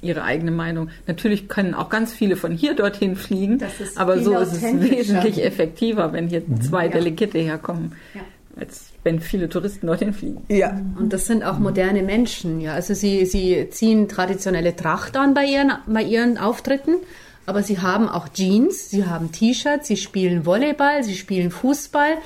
[0.00, 0.90] ihre eigene Meinung.
[1.08, 3.58] Natürlich können auch ganz viele von hier dorthin fliegen,
[3.96, 6.60] aber so ist es wesentlich effektiver, wenn hier mhm.
[6.60, 6.92] zwei ja.
[6.92, 7.96] Delegierte herkommen.
[8.14, 8.20] Ja
[8.56, 10.42] als wenn viele Touristen dorthin fliegen.
[10.48, 10.80] Ja.
[10.98, 12.74] Und das sind auch moderne Menschen, ja.
[12.74, 16.96] Also sie, sie ziehen traditionelle Tracht an bei ihren, bei ihren Auftritten,
[17.46, 22.18] aber sie haben auch Jeans, sie haben T-Shirts, sie spielen Volleyball, sie spielen Fußball,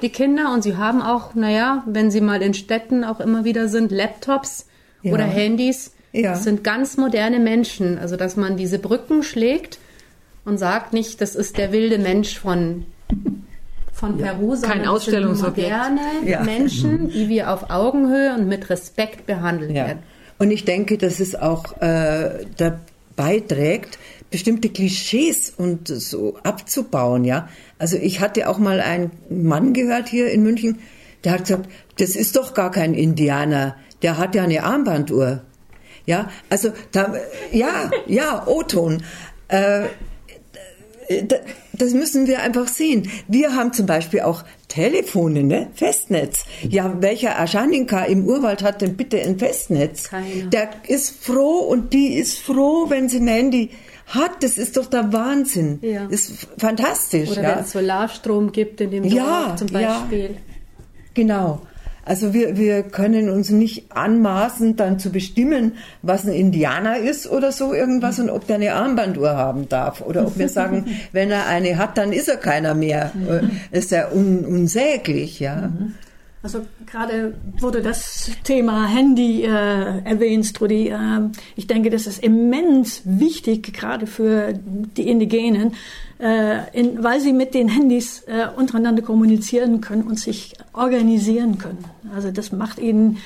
[0.00, 3.68] die Kinder, und sie haben auch, naja, wenn sie mal in Städten auch immer wieder
[3.68, 4.66] sind, Laptops
[5.02, 5.12] ja.
[5.12, 5.94] oder Handys.
[6.12, 6.30] Ja.
[6.30, 7.98] Das sind ganz moderne Menschen.
[7.98, 9.78] Also, dass man diese Brücken schlägt
[10.44, 12.86] und sagt nicht, das ist der wilde Mensch von
[14.02, 15.70] von Peru, sondern Kein Ausstellungsobjekt.
[15.70, 16.42] moderne ja.
[16.42, 19.86] Menschen, die wir auf Augenhöhe und mit Respekt behandeln ja.
[19.86, 20.02] werden.
[20.40, 22.80] Und ich denke, dass es auch äh, da
[23.14, 27.48] beiträgt, bestimmte Klischees und so abzubauen, ja.
[27.78, 30.80] Also ich hatte auch mal einen Mann gehört hier in München,
[31.22, 35.42] der hat gesagt, das ist doch gar kein Indianer, der hat ja eine Armbanduhr.
[36.06, 37.14] Ja, also da,
[37.52, 39.04] ja, ja, O-Ton.
[39.46, 39.84] Äh,
[41.72, 43.10] das müssen wir einfach sehen.
[43.28, 45.68] Wir haben zum Beispiel auch Telefone, ne?
[45.74, 46.44] Festnetz.
[46.68, 50.04] Ja, welcher Aschaninka im Urwald hat denn bitte ein Festnetz?
[50.04, 50.50] Keiner.
[50.50, 53.70] Der ist froh und die ist froh, wenn sie ein Handy
[54.06, 54.42] hat.
[54.42, 55.78] Das ist doch der Wahnsinn.
[55.82, 56.06] Ja.
[56.06, 57.30] Das ist fantastisch.
[57.30, 57.56] Oder ja.
[57.56, 60.30] wenn es Solarstrom gibt in dem Dorf ja, zum Beispiel.
[60.30, 60.40] Ja,
[61.14, 61.62] genau.
[62.04, 67.52] Also wir, wir können uns nicht anmaßen, dann zu bestimmen, was ein Indianer ist oder
[67.52, 70.00] so irgendwas und ob der eine Armbanduhr haben darf.
[70.00, 73.12] Oder ob wir sagen, wenn er eine hat, dann ist er keiner mehr.
[73.14, 73.50] Mhm.
[73.70, 75.68] Ist ja un, unsäglich, ja.
[75.68, 75.94] Mhm.
[76.42, 79.48] Also gerade wurde das Thema Handy äh,
[80.04, 80.88] erwähnt, Trudi.
[80.88, 80.96] Äh,
[81.54, 85.74] ich denke, das ist immens wichtig, gerade für die Indigenen,
[86.22, 91.84] äh, in, weil sie mit den Handys äh, untereinander kommunizieren können und sich organisieren können.
[92.14, 93.18] Also das macht ihnen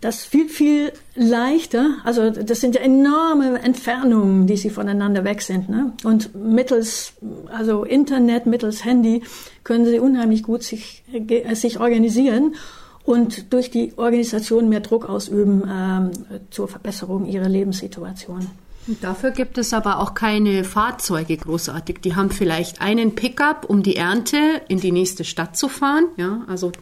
[0.00, 1.98] das viel, viel leichter.
[2.04, 5.68] Also das sind ja enorme Entfernungen, die sie voneinander weg sind.
[5.68, 5.92] Ne?
[6.02, 7.12] Und mittels,
[7.52, 9.22] also Internet, mittels Handy
[9.62, 12.56] können sie unheimlich gut sich, äh, sich organisieren
[13.04, 16.10] und durch die Organisation mehr Druck ausüben ähm,
[16.50, 18.48] zur Verbesserung ihrer Lebenssituation.
[18.86, 22.00] Dafür gibt es aber auch keine Fahrzeuge großartig.
[22.02, 24.38] Die haben vielleicht einen Pickup, um die Ernte
[24.68, 26.06] in die nächste Stadt zu fahren.
[26.16, 26.72] Ja, also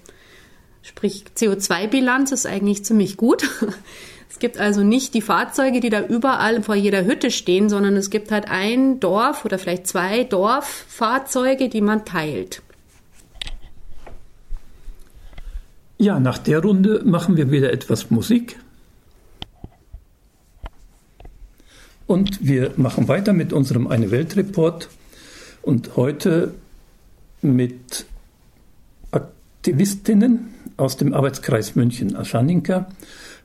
[0.88, 3.48] Sprich, CO2-Bilanz ist eigentlich ziemlich gut.
[4.30, 8.08] Es gibt also nicht die Fahrzeuge, die da überall vor jeder Hütte stehen, sondern es
[8.08, 12.62] gibt halt ein Dorf oder vielleicht zwei Dorffahrzeuge, die man teilt.
[15.96, 18.61] Ja, nach der Runde machen wir wieder etwas Musik.
[22.08, 24.88] Und wir machen weiter mit unserem Eine Welt Report
[25.60, 26.54] und heute
[27.42, 28.06] mit
[29.10, 32.88] Aktivistinnen aus dem Arbeitskreis München Aschaninka.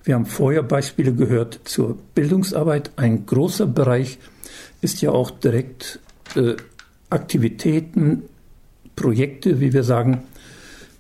[0.06, 2.92] Wir haben vorher Beispiele gehört zur Bildungsarbeit.
[2.96, 4.18] Ein großer Bereich
[4.80, 6.00] ist ja auch direkt
[6.38, 6.56] äh,
[7.10, 8.24] Aktivitäten,
[8.96, 10.24] Projekte, wie wir sagen,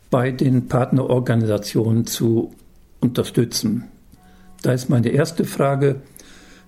[0.09, 2.53] bei den Partnerorganisationen zu
[2.99, 3.85] unterstützen.
[4.63, 6.01] Da ist meine erste Frage,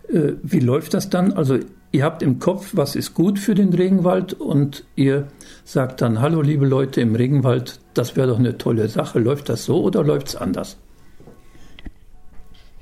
[0.09, 1.33] äh, wie läuft das dann?
[1.33, 1.59] Also
[1.91, 5.27] ihr habt im Kopf, was ist gut für den Regenwald und ihr
[5.63, 9.19] sagt dann, hallo liebe Leute im Regenwald, das wäre doch eine tolle Sache.
[9.19, 10.77] Läuft das so oder läuft es anders?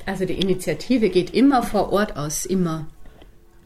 [0.06, 2.88] Also die Initiative geht immer vor Ort aus, immer.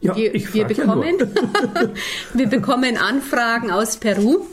[0.00, 1.26] Ja, wir, ich wir bekommen, ja
[2.34, 4.46] wir bekommen Anfragen aus Peru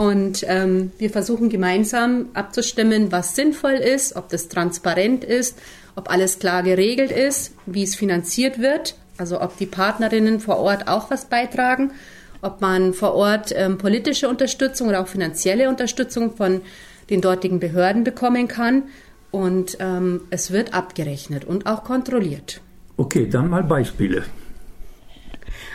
[0.00, 5.58] und ähm, wir versuchen gemeinsam abzustimmen, was sinnvoll ist, ob das transparent ist,
[5.94, 10.88] ob alles klar geregelt ist, wie es finanziert wird Also ob die Partnerinnen vor Ort
[10.88, 11.92] auch was beitragen,
[12.40, 16.62] ob man vor Ort ähm, politische Unterstützung oder auch finanzielle Unterstützung von
[17.10, 18.84] den dortigen Behörden bekommen kann.
[19.30, 22.62] Und ähm, es wird abgerechnet und auch kontrolliert.
[22.96, 24.24] Okay, dann mal Beispiele.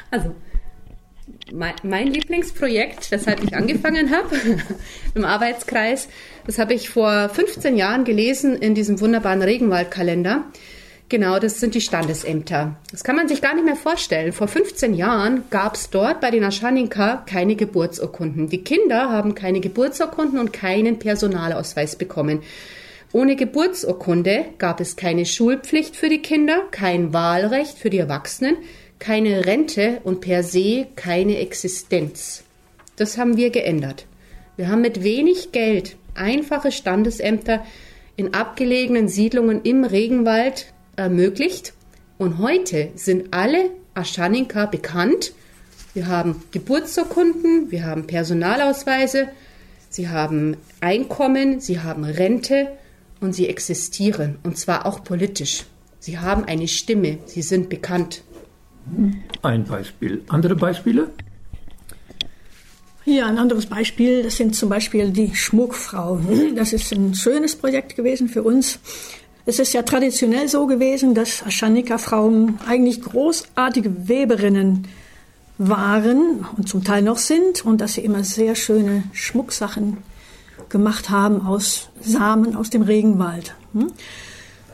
[0.09, 0.33] Also
[1.51, 4.35] mein Lieblingsprojekt, weshalb ich angefangen habe
[5.15, 6.07] im Arbeitskreis,
[6.45, 10.45] das habe ich vor 15 Jahren gelesen in diesem wunderbaren Regenwaldkalender.
[11.07, 12.77] Genau, das sind die Standesämter.
[12.89, 14.33] Das kann man sich gar nicht mehr vorstellen.
[14.33, 18.49] Vor 15 Jahren gab es dort bei den Aschaninka keine Geburtsurkunden.
[18.49, 22.41] Die Kinder haben keine Geburtsurkunden und keinen Personalausweis bekommen.
[23.11, 28.57] Ohne Geburtsurkunde gab es keine Schulpflicht für die Kinder, kein Wahlrecht für die Erwachsenen,
[28.99, 32.43] keine Rente und per se keine Existenz.
[32.95, 34.05] Das haben wir geändert.
[34.57, 37.63] Wir haben mit wenig Geld einfache Standesämter
[38.15, 41.73] in abgelegenen Siedlungen im Regenwald ermöglicht.
[42.17, 45.33] Und heute sind alle Aschaninka bekannt.
[45.93, 49.29] Wir haben Geburtsurkunden, wir haben Personalausweise,
[49.89, 52.71] sie haben Einkommen, sie haben Rente
[53.21, 54.37] und sie existieren.
[54.43, 55.65] Und zwar auch politisch.
[55.99, 58.23] Sie haben eine Stimme, sie sind bekannt.
[59.41, 60.23] Ein Beispiel.
[60.29, 61.09] Andere Beispiele?
[63.05, 66.55] Ja, ein anderes Beispiel, das sind zum Beispiel die Schmuckfrauen.
[66.55, 68.79] Das ist ein schönes Projekt gewesen für uns.
[69.45, 74.87] Es ist ja traditionell so gewesen, dass Aschanika-Frauen eigentlich großartige Weberinnen
[75.59, 79.97] waren und zum Teil noch sind und dass sie immer sehr schöne Schmucksachen
[80.69, 83.53] gemacht haben aus Samen aus dem Regenwald.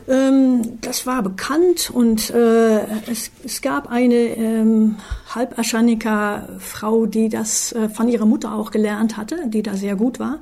[0.06, 0.14] Hm?
[0.14, 4.96] Ähm, das war bekannt und äh, es, es, gab eine ähm,
[5.34, 10.38] Halb-Aschanika-Frau, die das äh, von ihrer Mutter auch gelernt hatte, die da sehr gut war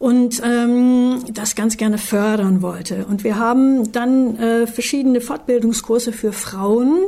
[0.00, 3.04] und ähm, das ganz gerne fördern wollte.
[3.04, 7.04] Und wir haben dann äh, verschiedene Fortbildungskurse für Frauen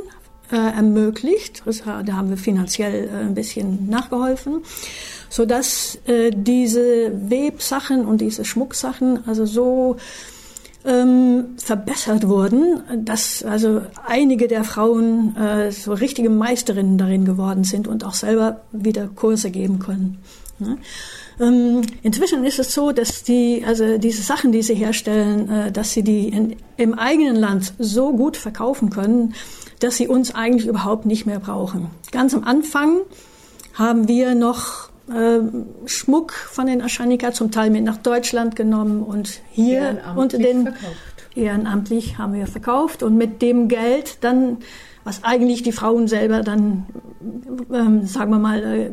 [0.52, 1.62] äh, ermöglicht.
[1.64, 4.60] Das, da haben wir finanziell äh, ein bisschen nachgeholfen,
[5.30, 9.96] so dass äh, diese Websachen und diese Schmucksachen also so
[10.84, 17.86] ähm, verbessert wurden, dass also einige der Frauen äh, so richtige Meisterinnen darin geworden sind
[17.88, 20.18] und auch selber wieder Kurse geben können.
[20.58, 20.78] Ne?
[21.40, 25.92] Ähm, inzwischen ist es so, dass die, also diese Sachen, die sie herstellen, äh, dass
[25.92, 29.34] sie die in, im eigenen Land so gut verkaufen können,
[29.80, 31.90] dass sie uns eigentlich überhaupt nicht mehr brauchen.
[32.10, 33.00] Ganz am Anfang
[33.74, 35.40] haben wir noch äh,
[35.86, 41.26] Schmuck von den Aschanika zum Teil mit nach Deutschland genommen und hier unter den verkauft.
[41.34, 44.58] ehrenamtlich haben wir verkauft und mit dem Geld dann
[45.04, 46.86] was eigentlich die Frauen selber dann,
[47.72, 48.90] ähm, sagen wir mal, äh,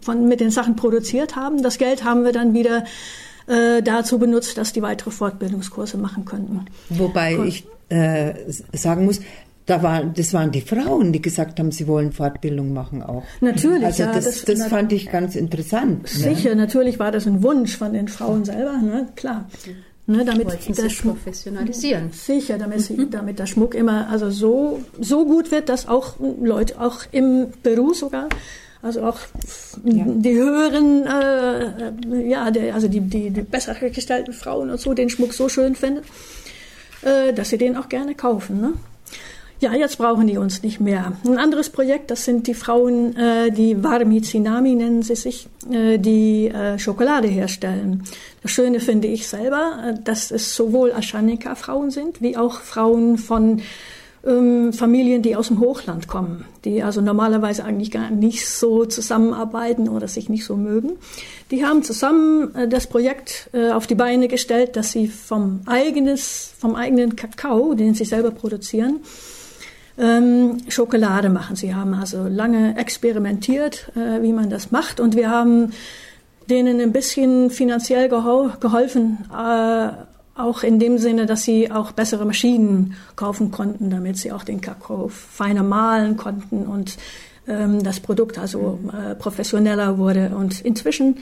[0.00, 1.62] von, mit den Sachen produziert haben.
[1.62, 2.84] Das Geld haben wir dann wieder
[3.46, 6.66] äh, dazu benutzt, dass die weitere Fortbildungskurse machen könnten.
[6.88, 7.46] Wobei Gut.
[7.46, 8.34] ich äh,
[8.72, 9.20] sagen muss,
[9.66, 13.22] da war, das waren die Frauen, die gesagt haben, sie wollen Fortbildung machen auch.
[13.40, 13.84] Natürlich.
[13.84, 16.02] Also ja, das, das, das fand ich ganz interessant.
[16.02, 16.08] Ne?
[16.08, 16.56] Sicher, ne?
[16.56, 19.08] natürlich war das ein Wunsch von den Frauen selber, ne?
[19.14, 19.48] klar.
[20.04, 22.10] Ne, damit der Schmuck professionalisieren.
[22.10, 23.10] Sicher, damit, mhm.
[23.10, 27.94] damit der Schmuck immer also so, so gut wird, dass auch Leute, auch im Peru
[27.94, 28.28] sogar,
[28.82, 29.18] also auch
[29.84, 30.04] ja.
[30.08, 35.08] die höheren, äh, ja, der, also die, die, die besser gestellten Frauen und so den
[35.08, 36.02] Schmuck so schön finden,
[37.02, 38.60] äh, dass sie den auch gerne kaufen.
[38.60, 38.72] Ne?
[39.62, 41.12] Ja, jetzt brauchen die uns nicht mehr.
[41.24, 45.98] Ein anderes Projekt, das sind die Frauen, äh, die Varmi Tsinami nennen sie sich, äh,
[45.98, 48.02] die äh, Schokolade herstellen.
[48.42, 53.62] Das Schöne finde ich selber, äh, dass es sowohl Aschanika-Frauen sind, wie auch Frauen von
[54.26, 59.88] ähm, Familien, die aus dem Hochland kommen, die also normalerweise eigentlich gar nicht so zusammenarbeiten
[59.88, 60.94] oder sich nicht so mögen.
[61.52, 66.52] Die haben zusammen äh, das Projekt äh, auf die Beine gestellt, dass sie vom, eigenes,
[66.58, 69.02] vom eigenen Kakao, den sie selber produzieren,
[69.98, 71.56] ähm, Schokolade machen.
[71.56, 75.00] Sie haben also lange experimentiert, äh, wie man das macht.
[75.00, 75.72] Und wir haben
[76.48, 79.88] denen ein bisschen finanziell gehol geholfen, äh,
[80.34, 84.60] auch in dem Sinne, dass sie auch bessere Maschinen kaufen konnten, damit sie auch den
[84.60, 86.96] Kakao feiner mahlen konnten und
[87.46, 90.32] ähm, das Produkt also äh, professioneller wurde.
[90.36, 91.18] Und inzwischen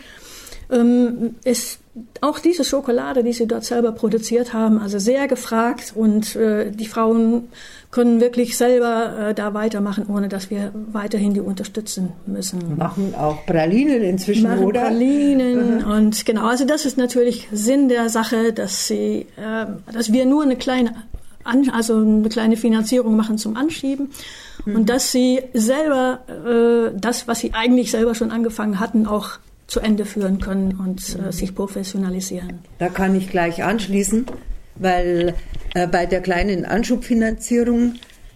[0.71, 1.81] ähm, ist
[2.21, 6.87] auch diese Schokolade, die sie dort selber produziert haben, also sehr gefragt und äh, die
[6.87, 7.49] Frauen
[7.91, 12.77] können wirklich selber äh, da weitermachen, ohne dass wir weiterhin die unterstützen müssen.
[12.77, 14.83] Machen auch Pralinen inzwischen, Machen oder?
[14.83, 15.91] Pralinen mhm.
[15.91, 20.45] und genau, also das ist natürlich Sinn der Sache, dass sie, äh, dass wir nur
[20.45, 20.95] eine kleine,
[21.73, 24.11] also eine kleine Finanzierung machen zum Anschieben
[24.65, 24.77] mhm.
[24.77, 29.39] und dass sie selber äh, das, was sie eigentlich selber schon angefangen hatten, auch
[29.71, 32.59] zu Ende führen können und äh, sich professionalisieren.
[32.79, 34.27] Da kann ich gleich anschließen,
[34.75, 35.35] weil
[35.75, 37.95] äh, bei der kleinen Anschubfinanzierung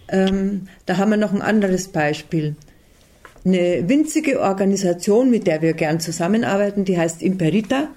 [0.08, 2.56] ähm, da haben wir noch ein anderes Beispiel.
[3.44, 7.88] Eine winzige Organisation, mit der wir gern zusammenarbeiten, die heißt Imperita.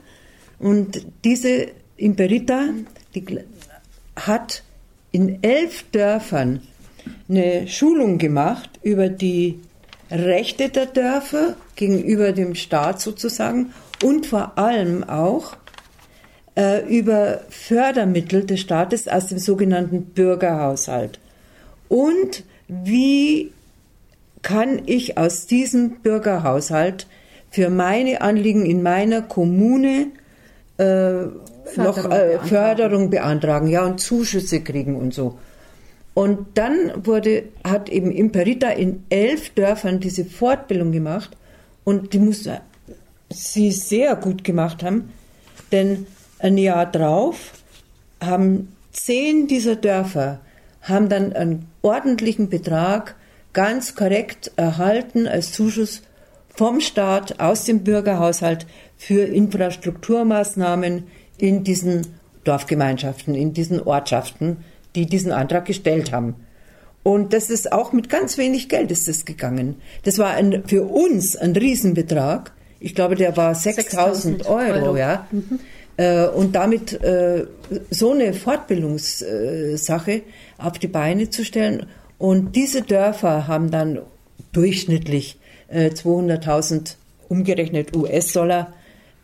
[0.60, 2.70] Und diese Imperita,
[3.16, 3.40] die
[4.16, 4.64] hat
[5.12, 6.62] in elf Dörfern
[7.30, 9.60] eine Schulung gemacht über die
[10.12, 15.56] Rechte der Dörfer gegenüber dem Staat sozusagen und vor allem auch
[16.58, 21.20] äh, über Fördermittel des Staates aus dem sogenannten Bürgerhaushalt.
[21.88, 23.52] Und wie
[24.42, 27.08] kann ich aus diesem Bürgerhaushalt
[27.50, 30.08] für meine Anliegen in meiner Kommune
[30.78, 31.42] äh, Förderung
[31.76, 32.48] noch äh, beantragen.
[32.48, 35.38] Förderung beantragen, ja, und Zuschüsse kriegen und so.
[36.14, 41.38] Und dann wurde, hat eben Imperita in elf Dörfern diese Fortbildung gemacht
[41.88, 42.60] und die musste
[43.30, 45.14] sie sehr gut gemacht haben,
[45.72, 46.06] denn
[46.38, 47.54] ein Jahr drauf
[48.22, 50.42] haben zehn dieser Dörfer
[50.82, 53.16] haben dann einen ordentlichen Betrag
[53.54, 56.02] ganz korrekt erhalten als Zuschuss
[56.50, 61.04] vom Staat aus dem Bürgerhaushalt für Infrastrukturmaßnahmen
[61.38, 62.06] in diesen
[62.44, 64.58] Dorfgemeinschaften, in diesen Ortschaften,
[64.94, 66.36] die diesen Antrag gestellt haben.
[67.08, 69.76] Und das ist auch mit ganz wenig Geld ist das gegangen.
[70.04, 72.52] Das war ein, für uns ein Riesenbetrag.
[72.82, 75.26] Ich glaube, der war 6000 Euro, Euro, ja.
[75.32, 75.60] Mhm.
[75.96, 77.46] Äh, und damit äh,
[77.92, 80.24] so eine Fortbildungssache
[80.58, 81.86] auf die Beine zu stellen.
[82.18, 84.00] Und diese Dörfer haben dann
[84.52, 85.40] durchschnittlich
[85.72, 86.94] 200.000 äh,
[87.30, 88.74] umgerechnet US-Dollar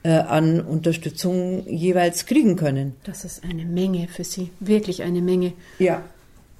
[0.05, 2.95] an Unterstützung jeweils kriegen können.
[3.05, 5.53] Das ist eine Menge für Sie, wirklich eine Menge.
[5.79, 6.03] Ja.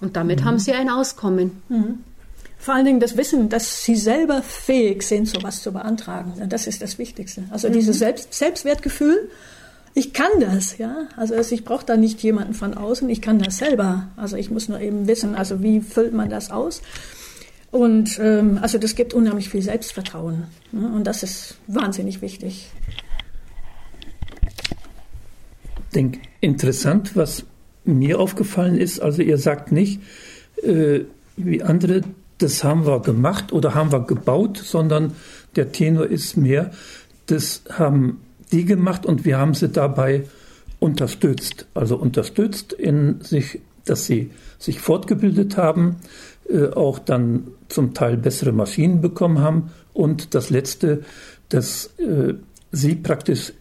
[0.04, 0.46] Und damit mhm.
[0.46, 1.64] haben Sie ein Auskommen.
[1.70, 2.00] Mhm.
[2.60, 6.34] Vor allen Dingen das Wissen, dass Sie selber fähig sind, sowas zu beantragen.
[6.48, 7.44] Das ist das Wichtigste.
[7.50, 7.74] Also mhm.
[7.74, 9.30] dieses Selbst Selbstwertgefühl
[9.96, 11.08] ich kann das, ja.
[11.18, 14.08] Also ich brauche da nicht jemanden von außen, ich kann das selber.
[14.16, 16.82] Also ich muss nur eben wissen, also wie füllt man das aus.
[17.70, 20.46] Und ähm, also das gibt unheimlich viel Selbstvertrauen.
[20.72, 20.92] Ne?
[20.96, 22.72] Und das ist wahnsinnig wichtig.
[25.78, 27.46] Ich denke, interessant, was
[27.86, 30.02] mir aufgefallen ist, also ihr sagt nicht,
[30.64, 31.02] äh,
[31.36, 32.02] wie andere,
[32.38, 35.14] das haben wir gemacht oder haben wir gebaut, sondern
[35.56, 36.72] der Tenor ist mehr,
[37.26, 40.24] das haben die gemacht und wir haben sie dabei
[40.80, 41.66] unterstützt.
[41.74, 45.98] Also unterstützt in sich, dass sie sich fortgebildet haben,
[46.50, 51.04] äh, auch dann zum Teil bessere Maschinen bekommen haben und das letzte,
[51.50, 52.34] dass äh,
[52.72, 53.54] sie praktisch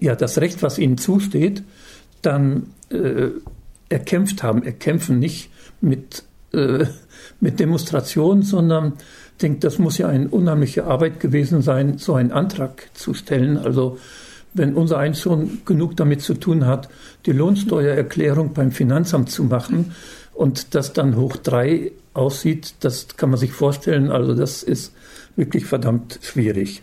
[0.00, 1.62] ja das Recht, was ihnen zusteht,
[2.22, 3.30] dann äh,
[3.88, 4.62] erkämpft haben.
[4.62, 5.50] Erkämpfen nicht
[5.80, 6.86] mit, äh,
[7.40, 8.94] mit Demonstrationen, sondern
[9.32, 13.56] ich denke, das muss ja eine unheimliche Arbeit gewesen sein, so einen Antrag zu stellen.
[13.56, 13.98] Also
[14.54, 16.88] wenn unser eins schon genug damit zu tun hat,
[17.26, 19.94] die Lohnsteuererklärung beim Finanzamt zu machen
[20.34, 24.10] und das dann hoch drei aussieht, das kann man sich vorstellen.
[24.10, 24.94] Also das ist
[25.36, 26.82] wirklich verdammt schwierig.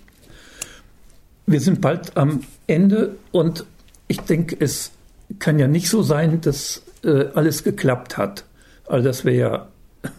[1.45, 3.65] Wir sind bald am Ende und
[4.07, 4.91] ich denke, es
[5.37, 8.45] kann ja nicht so sein, dass äh, alles geklappt hat.
[8.87, 9.67] Also das wäre ja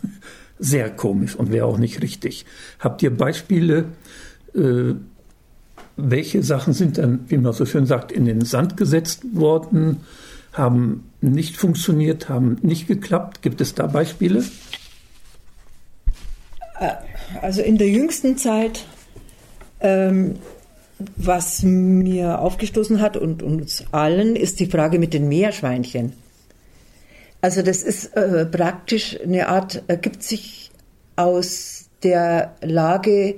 [0.58, 2.46] sehr komisch und wäre auch nicht richtig.
[2.78, 3.86] Habt ihr Beispiele,
[4.54, 4.94] äh,
[5.96, 9.98] welche Sachen sind dann, wie man so schön sagt, in den Sand gesetzt worden,
[10.52, 13.42] haben nicht funktioniert, haben nicht geklappt?
[13.42, 14.44] Gibt es da Beispiele?
[16.78, 16.92] Äh,
[17.42, 18.84] also in der jüngsten Zeit,
[19.80, 20.36] ähm,
[21.16, 26.12] was mir aufgestoßen hat und uns allen, ist die Frage mit den Meerschweinchen.
[27.40, 30.70] Also das ist äh, praktisch eine Art, ergibt sich
[31.16, 33.36] aus der Lage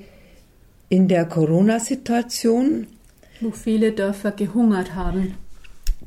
[0.88, 2.86] in der Corona-Situation.
[3.40, 5.34] Wo viele Dörfer gehungert haben.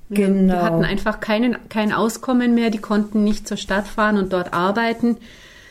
[0.09, 0.53] Genau.
[0.53, 4.53] Die hatten einfach keinen, kein Auskommen mehr, die konnten nicht zur Stadt fahren und dort
[4.53, 5.17] arbeiten.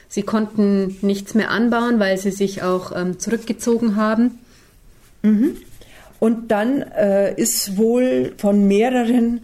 [0.09, 4.39] Sie konnten nichts mehr anbauen, weil sie sich auch ähm, zurückgezogen haben.
[5.23, 5.57] Mhm.
[6.25, 9.43] Und dann äh, ist wohl von mehreren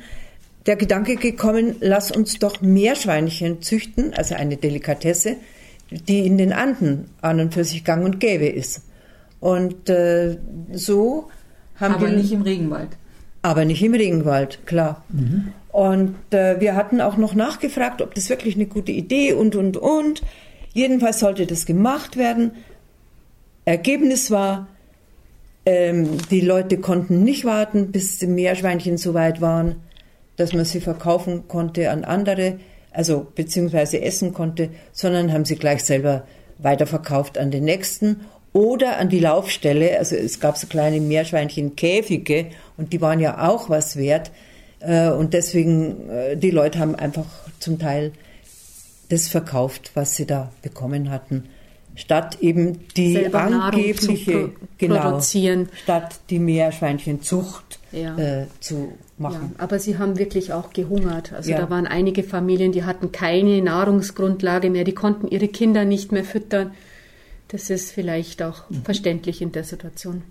[0.64, 5.36] der Gedanke gekommen, lass uns doch Meerschweinchen züchten, also eine Delikatesse,
[5.90, 8.80] die in den Anden an und für sich gang und gäbe ist.
[9.40, 10.38] Und äh,
[10.72, 11.28] so
[11.76, 12.08] haben aber wir.
[12.08, 12.88] Aber nicht im Regenwald.
[13.42, 15.04] Aber nicht im Regenwald, klar.
[15.10, 15.52] Mhm.
[15.72, 19.76] Und äh, wir hatten auch noch nachgefragt, ob das wirklich eine gute Idee und, und,
[19.76, 20.22] und.
[20.72, 22.52] Jedenfalls sollte das gemacht werden.
[23.66, 24.66] Ergebnis war,
[25.66, 29.76] ähm, die Leute konnten nicht warten, bis die Meerschweinchen so weit waren,
[30.36, 32.58] dass man sie verkaufen konnte an andere,
[32.92, 36.24] also beziehungsweise essen konnte, sondern haben sie gleich selber
[36.58, 39.98] weiterverkauft an den nächsten oder an die Laufstelle.
[39.98, 42.46] Also es gab so kleine Meerschweinchen-Käfige
[42.76, 44.30] und die waren ja auch was wert.
[44.80, 47.26] Äh, und deswegen, äh, die Leute haben einfach
[47.58, 48.12] zum Teil
[49.10, 51.44] das verkauft, was sie da bekommen hatten
[51.96, 55.68] statt eben die Selber angebliche genau, produzieren.
[55.82, 58.16] statt die Meerschweinchenzucht Ja.
[58.16, 58.88] äh, zu Ja,
[59.18, 59.54] machen.
[59.58, 61.32] aber sie haben wirklich auch gehungert.
[61.32, 61.58] Also Ja.
[61.58, 66.24] da waren einige Familien, die hatten keine Nahrungsgrundlage mehr, die konnten ihre Kinder nicht mehr
[66.24, 66.72] füttern.
[67.48, 70.22] Das ist vielleicht auch verständlich in der Situation.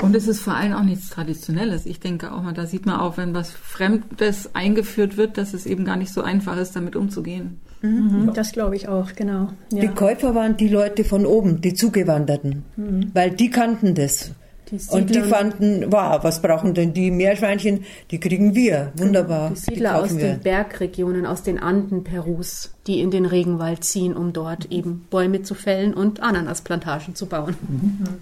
[0.00, 1.86] Und es ist vor allem auch nichts Traditionelles.
[1.86, 5.64] Ich denke auch mal, da sieht man auch, wenn was Fremdes eingeführt wird, dass es
[5.66, 7.60] eben gar nicht so einfach ist, damit umzugehen.
[7.82, 9.48] Mhm, Das glaube ich auch, genau.
[9.70, 9.90] Die Ja.
[9.92, 12.64] Käufer waren die Leute von oben, die Zugewanderten,
[13.12, 14.30] weil die kannten das.
[14.70, 17.84] Die Und die fanden, wow, was brauchen denn die Meerschweinchen?
[18.10, 19.50] Die kriegen wir, wunderbar.
[19.50, 24.16] Die Siedler aus kaufen den Bergregionen, aus den Anden Perus, die in den Regenwald ziehen,
[24.16, 27.54] um dort eben Bäume zu fällen und Ananasplantagen zu bauen.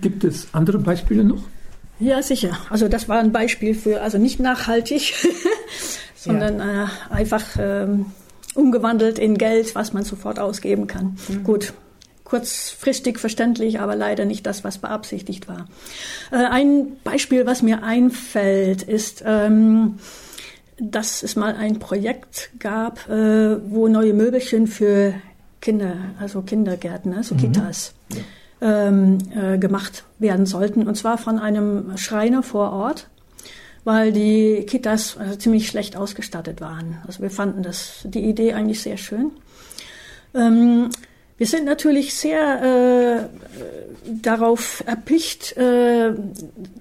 [0.01, 1.43] Gibt es andere Beispiele noch?
[2.01, 2.59] Ja, sicher.
[2.69, 5.15] Also das war ein Beispiel für, also nicht nachhaltig,
[6.17, 8.07] sondern äh, einfach ähm,
[8.55, 11.17] umgewandelt in Geld, was man sofort ausgeben kann.
[11.45, 11.73] Gut,
[12.25, 15.67] kurzfristig verständlich, aber leider nicht das, was beabsichtigt war.
[16.31, 19.99] Äh, ein Beispiel, was mir einfällt, ist, ähm,
[20.79, 25.15] dass es mal ein Projekt gab, äh, wo neue Möbelchen für
[25.61, 27.93] Kinder, also Kindergärten, also Kitas,
[28.63, 30.87] ähm, äh, gemacht werden sollten.
[30.87, 33.09] Und zwar von einem Schreiner vor Ort,
[33.85, 36.99] weil die Kitas also ziemlich schlecht ausgestattet waren.
[37.07, 39.33] Also wir fanden das, die Idee eigentlich sehr schön.
[40.35, 40.91] Ähm,
[41.41, 46.13] wir sind natürlich sehr äh, darauf erpicht, äh,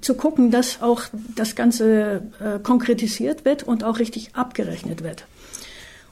[0.01, 5.23] zu gucken, dass auch das Ganze äh, konkretisiert wird und auch richtig abgerechnet wird.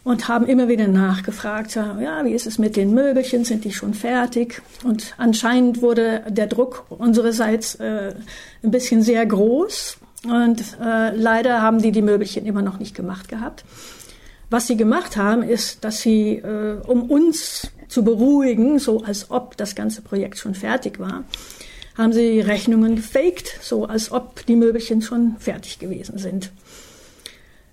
[0.06, 3.94] Und haben immer wieder nachgefragt, ja, wie ist es mit den Möbelchen, sind die schon
[3.94, 4.62] fertig?
[4.86, 8.14] Und anscheinend wurde der Druck unsererseits äh,
[8.64, 9.98] ein bisschen sehr groß
[10.30, 13.64] und äh, leider haben die die Möbelchen immer noch nicht gemacht gehabt.
[14.50, 19.58] Was sie gemacht haben, ist, dass sie, äh, um uns zu beruhigen, so als ob
[19.58, 21.26] das ganze Projekt schon fertig war,
[21.98, 26.52] haben sie Rechnungen gefaked, so als ob die Möbelchen schon fertig gewesen sind.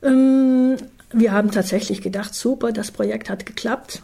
[0.03, 0.77] Ähm,
[1.13, 4.03] wir haben tatsächlich gedacht, super, das Projekt hat geklappt.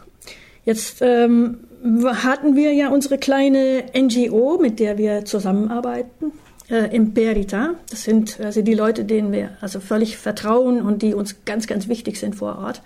[0.65, 1.61] Jetzt ähm,
[2.05, 6.33] hatten wir ja unsere kleine NGO, mit der wir zusammenarbeiten,
[6.71, 7.75] äh, Imperita.
[7.91, 11.89] Das sind also die Leute, denen wir also völlig vertrauen und die uns ganz, ganz
[11.89, 12.83] wichtig sind vor Ort.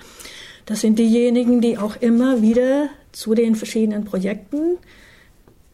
[0.67, 4.79] Das sind diejenigen, die auch immer wieder zu den verschiedenen Projekten,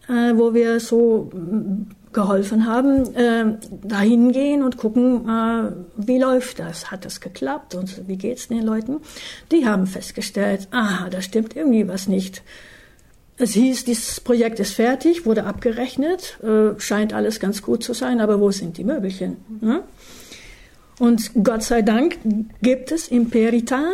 [0.09, 6.59] äh, wo wir so mm, geholfen haben, äh, dahin gehen und gucken, äh, wie läuft
[6.59, 6.91] das?
[6.91, 8.97] Hat das geklappt und wie geht's den Leuten?
[9.53, 12.43] Die haben festgestellt, aha, da stimmt irgendwie was nicht.
[13.41, 18.21] Es hieß, dieses Projekt ist fertig, wurde abgerechnet, äh, scheint alles ganz gut zu sein,
[18.21, 19.39] aber wo sind die Möbelchen?
[19.61, 19.81] Hm?
[20.99, 22.19] Und Gott sei Dank
[22.61, 23.93] gibt es Imperita,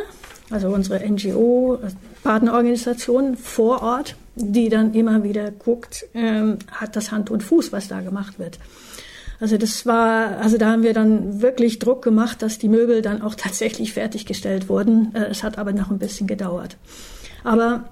[0.51, 1.78] also unsere NGO,
[2.24, 7.86] Partnerorganisation vor Ort, die dann immer wieder guckt, ähm, hat das Hand und Fuß, was
[7.86, 8.59] da gemacht wird.
[9.38, 13.22] Also das war, also da haben wir dann wirklich Druck gemacht, dass die Möbel dann
[13.22, 15.14] auch tatsächlich fertiggestellt wurden.
[15.14, 16.76] Äh, es hat aber noch ein bisschen gedauert.
[17.44, 17.84] Aber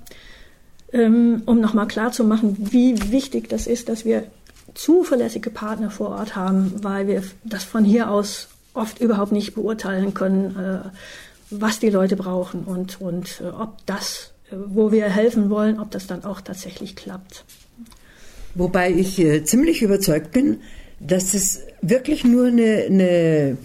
[0.95, 4.25] ähm, um nochmal klarzumachen, wie wichtig das ist, dass wir
[4.75, 10.15] zuverlässige Partner vor Ort haben, weil wir das von hier aus oft überhaupt nicht beurteilen
[10.15, 10.89] können, äh,
[11.51, 15.91] was die Leute brauchen und, und äh, ob das, äh, wo wir helfen wollen, ob
[15.91, 17.45] das dann auch tatsächlich klappt.
[18.55, 20.61] Wobei ich ziemlich überzeugt bin,
[21.01, 23.59] dass es wirklich nur eine, eine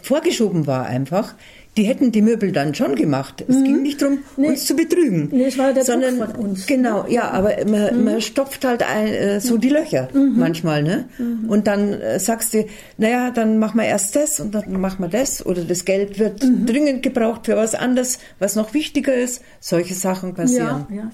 [0.00, 1.34] vorgeschoben war einfach.
[1.78, 3.44] Die hätten die Möbel dann schon gemacht.
[3.46, 4.48] Es ging nicht darum, Nee.
[4.48, 5.28] uns zu betrügen.
[5.30, 6.66] Nee, es war der Druck sondern, von uns.
[6.66, 11.08] Genau, ja, aber man, man stopft halt ein, äh, so die Löcher manchmal, ne?
[11.46, 12.66] Und dann äh, sagst du,
[12.96, 16.42] naja, dann machen wir erst das und dann machen wir das oder das Geld wird
[16.66, 19.42] dringend gebraucht für was anderes, was noch wichtiger ist.
[19.60, 20.84] Solche Sachen passieren.
[20.90, 21.10] Ja, ja,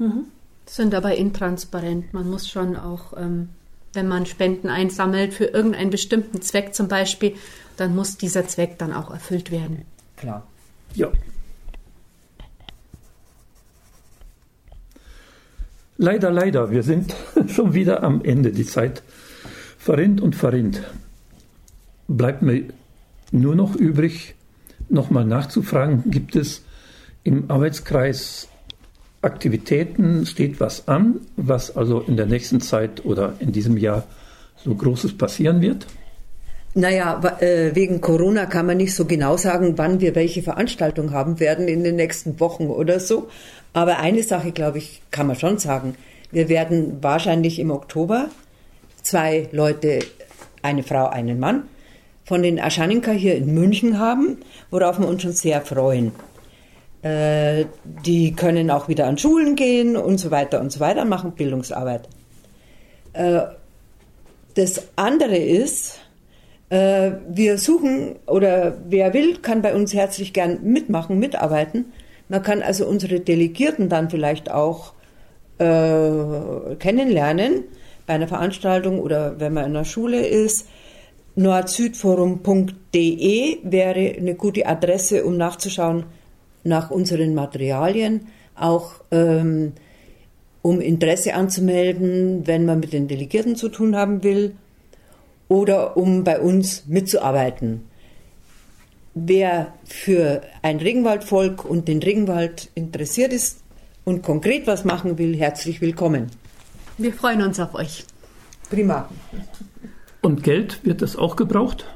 [0.00, 0.12] ja.
[0.66, 2.12] Sind aber intransparent.
[2.12, 3.48] Man muss schon auch, ähm,
[3.94, 7.32] wenn man Spenden einsammelt für irgendeinen bestimmten Zweck zum Beispiel,
[7.78, 9.82] dann muss dieser Zweck dann auch erfüllt werden.
[10.24, 10.42] Klar.
[10.94, 11.12] Ja.
[15.98, 17.14] Leider, leider, wir sind
[17.48, 18.50] schon wieder am Ende.
[18.50, 19.02] Die Zeit
[19.76, 20.82] verrinnt und verrinnt.
[22.08, 22.64] Bleibt mir
[23.32, 24.34] nur noch übrig,
[24.88, 26.62] nochmal nachzufragen, gibt es
[27.22, 28.48] im Arbeitskreis
[29.20, 34.06] Aktivitäten, steht was an, was also in der nächsten Zeit oder in diesem Jahr
[34.56, 35.86] so Großes passieren wird?
[36.74, 41.38] Naja, äh, wegen Corona kann man nicht so genau sagen, wann wir welche Veranstaltung haben
[41.38, 43.28] werden in den nächsten Wochen oder so.
[43.72, 45.94] Aber eine Sache, glaube ich, kann man schon sagen.
[46.32, 48.28] Wir werden wahrscheinlich im Oktober
[49.02, 50.00] zwei Leute,
[50.62, 51.64] eine Frau, einen Mann,
[52.24, 54.38] von den Aschaninka hier in München haben,
[54.70, 56.12] worauf wir uns schon sehr freuen.
[57.02, 57.66] Äh,
[58.04, 62.08] die können auch wieder an Schulen gehen und so weiter und so weiter, machen Bildungsarbeit.
[63.12, 63.42] Äh,
[64.54, 66.00] das andere ist,
[66.70, 71.92] wir suchen oder wer will, kann bei uns herzlich gern mitmachen, mitarbeiten.
[72.28, 74.94] Man kann also unsere Delegierten dann vielleicht auch
[75.58, 77.64] äh, kennenlernen
[78.06, 80.66] bei einer Veranstaltung oder wenn man in der Schule ist.
[81.36, 86.06] Nordsüdforum.de wäre eine gute Adresse, um nachzuschauen
[86.62, 89.72] nach unseren Materialien, auch ähm,
[90.62, 94.54] um Interesse anzumelden, wenn man mit den Delegierten zu tun haben will
[95.48, 97.84] oder um bei uns mitzuarbeiten.
[99.14, 103.60] Wer für ein Regenwaldvolk und den Regenwald interessiert ist
[104.04, 106.30] und konkret was machen will, herzlich willkommen.
[106.98, 108.04] Wir freuen uns auf euch.
[108.70, 109.08] Prima.
[110.20, 111.86] Und Geld, wird das auch gebraucht?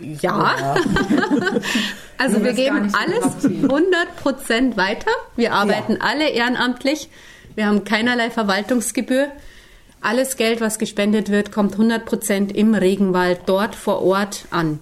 [0.00, 0.56] Ja.
[0.58, 0.74] ja.
[2.18, 5.10] also wir geben alles 100% weiter.
[5.36, 5.98] Wir arbeiten ja.
[6.00, 7.08] alle ehrenamtlich.
[7.54, 9.28] Wir haben keinerlei Verwaltungsgebühr.
[10.04, 14.80] Alles Geld, was gespendet wird, kommt 100 Prozent im Regenwald dort vor Ort an.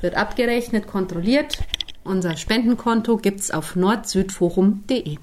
[0.00, 1.58] Wird abgerechnet, kontrolliert.
[2.02, 5.18] Unser Spendenkonto gibt es auf nordsüdforum.de.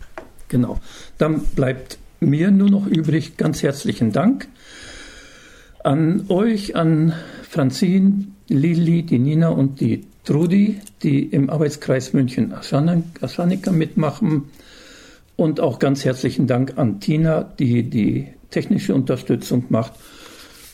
[0.47, 0.79] Genau.
[1.17, 4.47] Dann bleibt mir nur noch übrig ganz herzlichen Dank
[5.83, 7.11] an euch, an
[7.43, 14.45] Franzin, Lili, die Nina und die Trudi, die im Arbeitskreis München Aschanika mitmachen.
[15.35, 19.93] Und auch ganz herzlichen Dank an Tina, die die technische Unterstützung macht.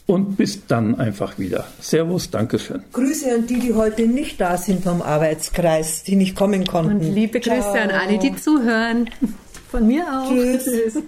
[0.06, 1.68] Und bis dann einfach wieder.
[1.82, 2.82] Servus, Dankeschön.
[2.94, 7.06] Grüße an die, die heute nicht da sind vom Arbeitskreis, die nicht kommen konnten.
[7.06, 7.74] Und liebe Grüße Ciao.
[7.74, 9.10] an alle, die zuhören.
[9.70, 10.30] Von mir auch.
[10.30, 10.64] Tschüss.
[10.64, 11.04] Tschüss.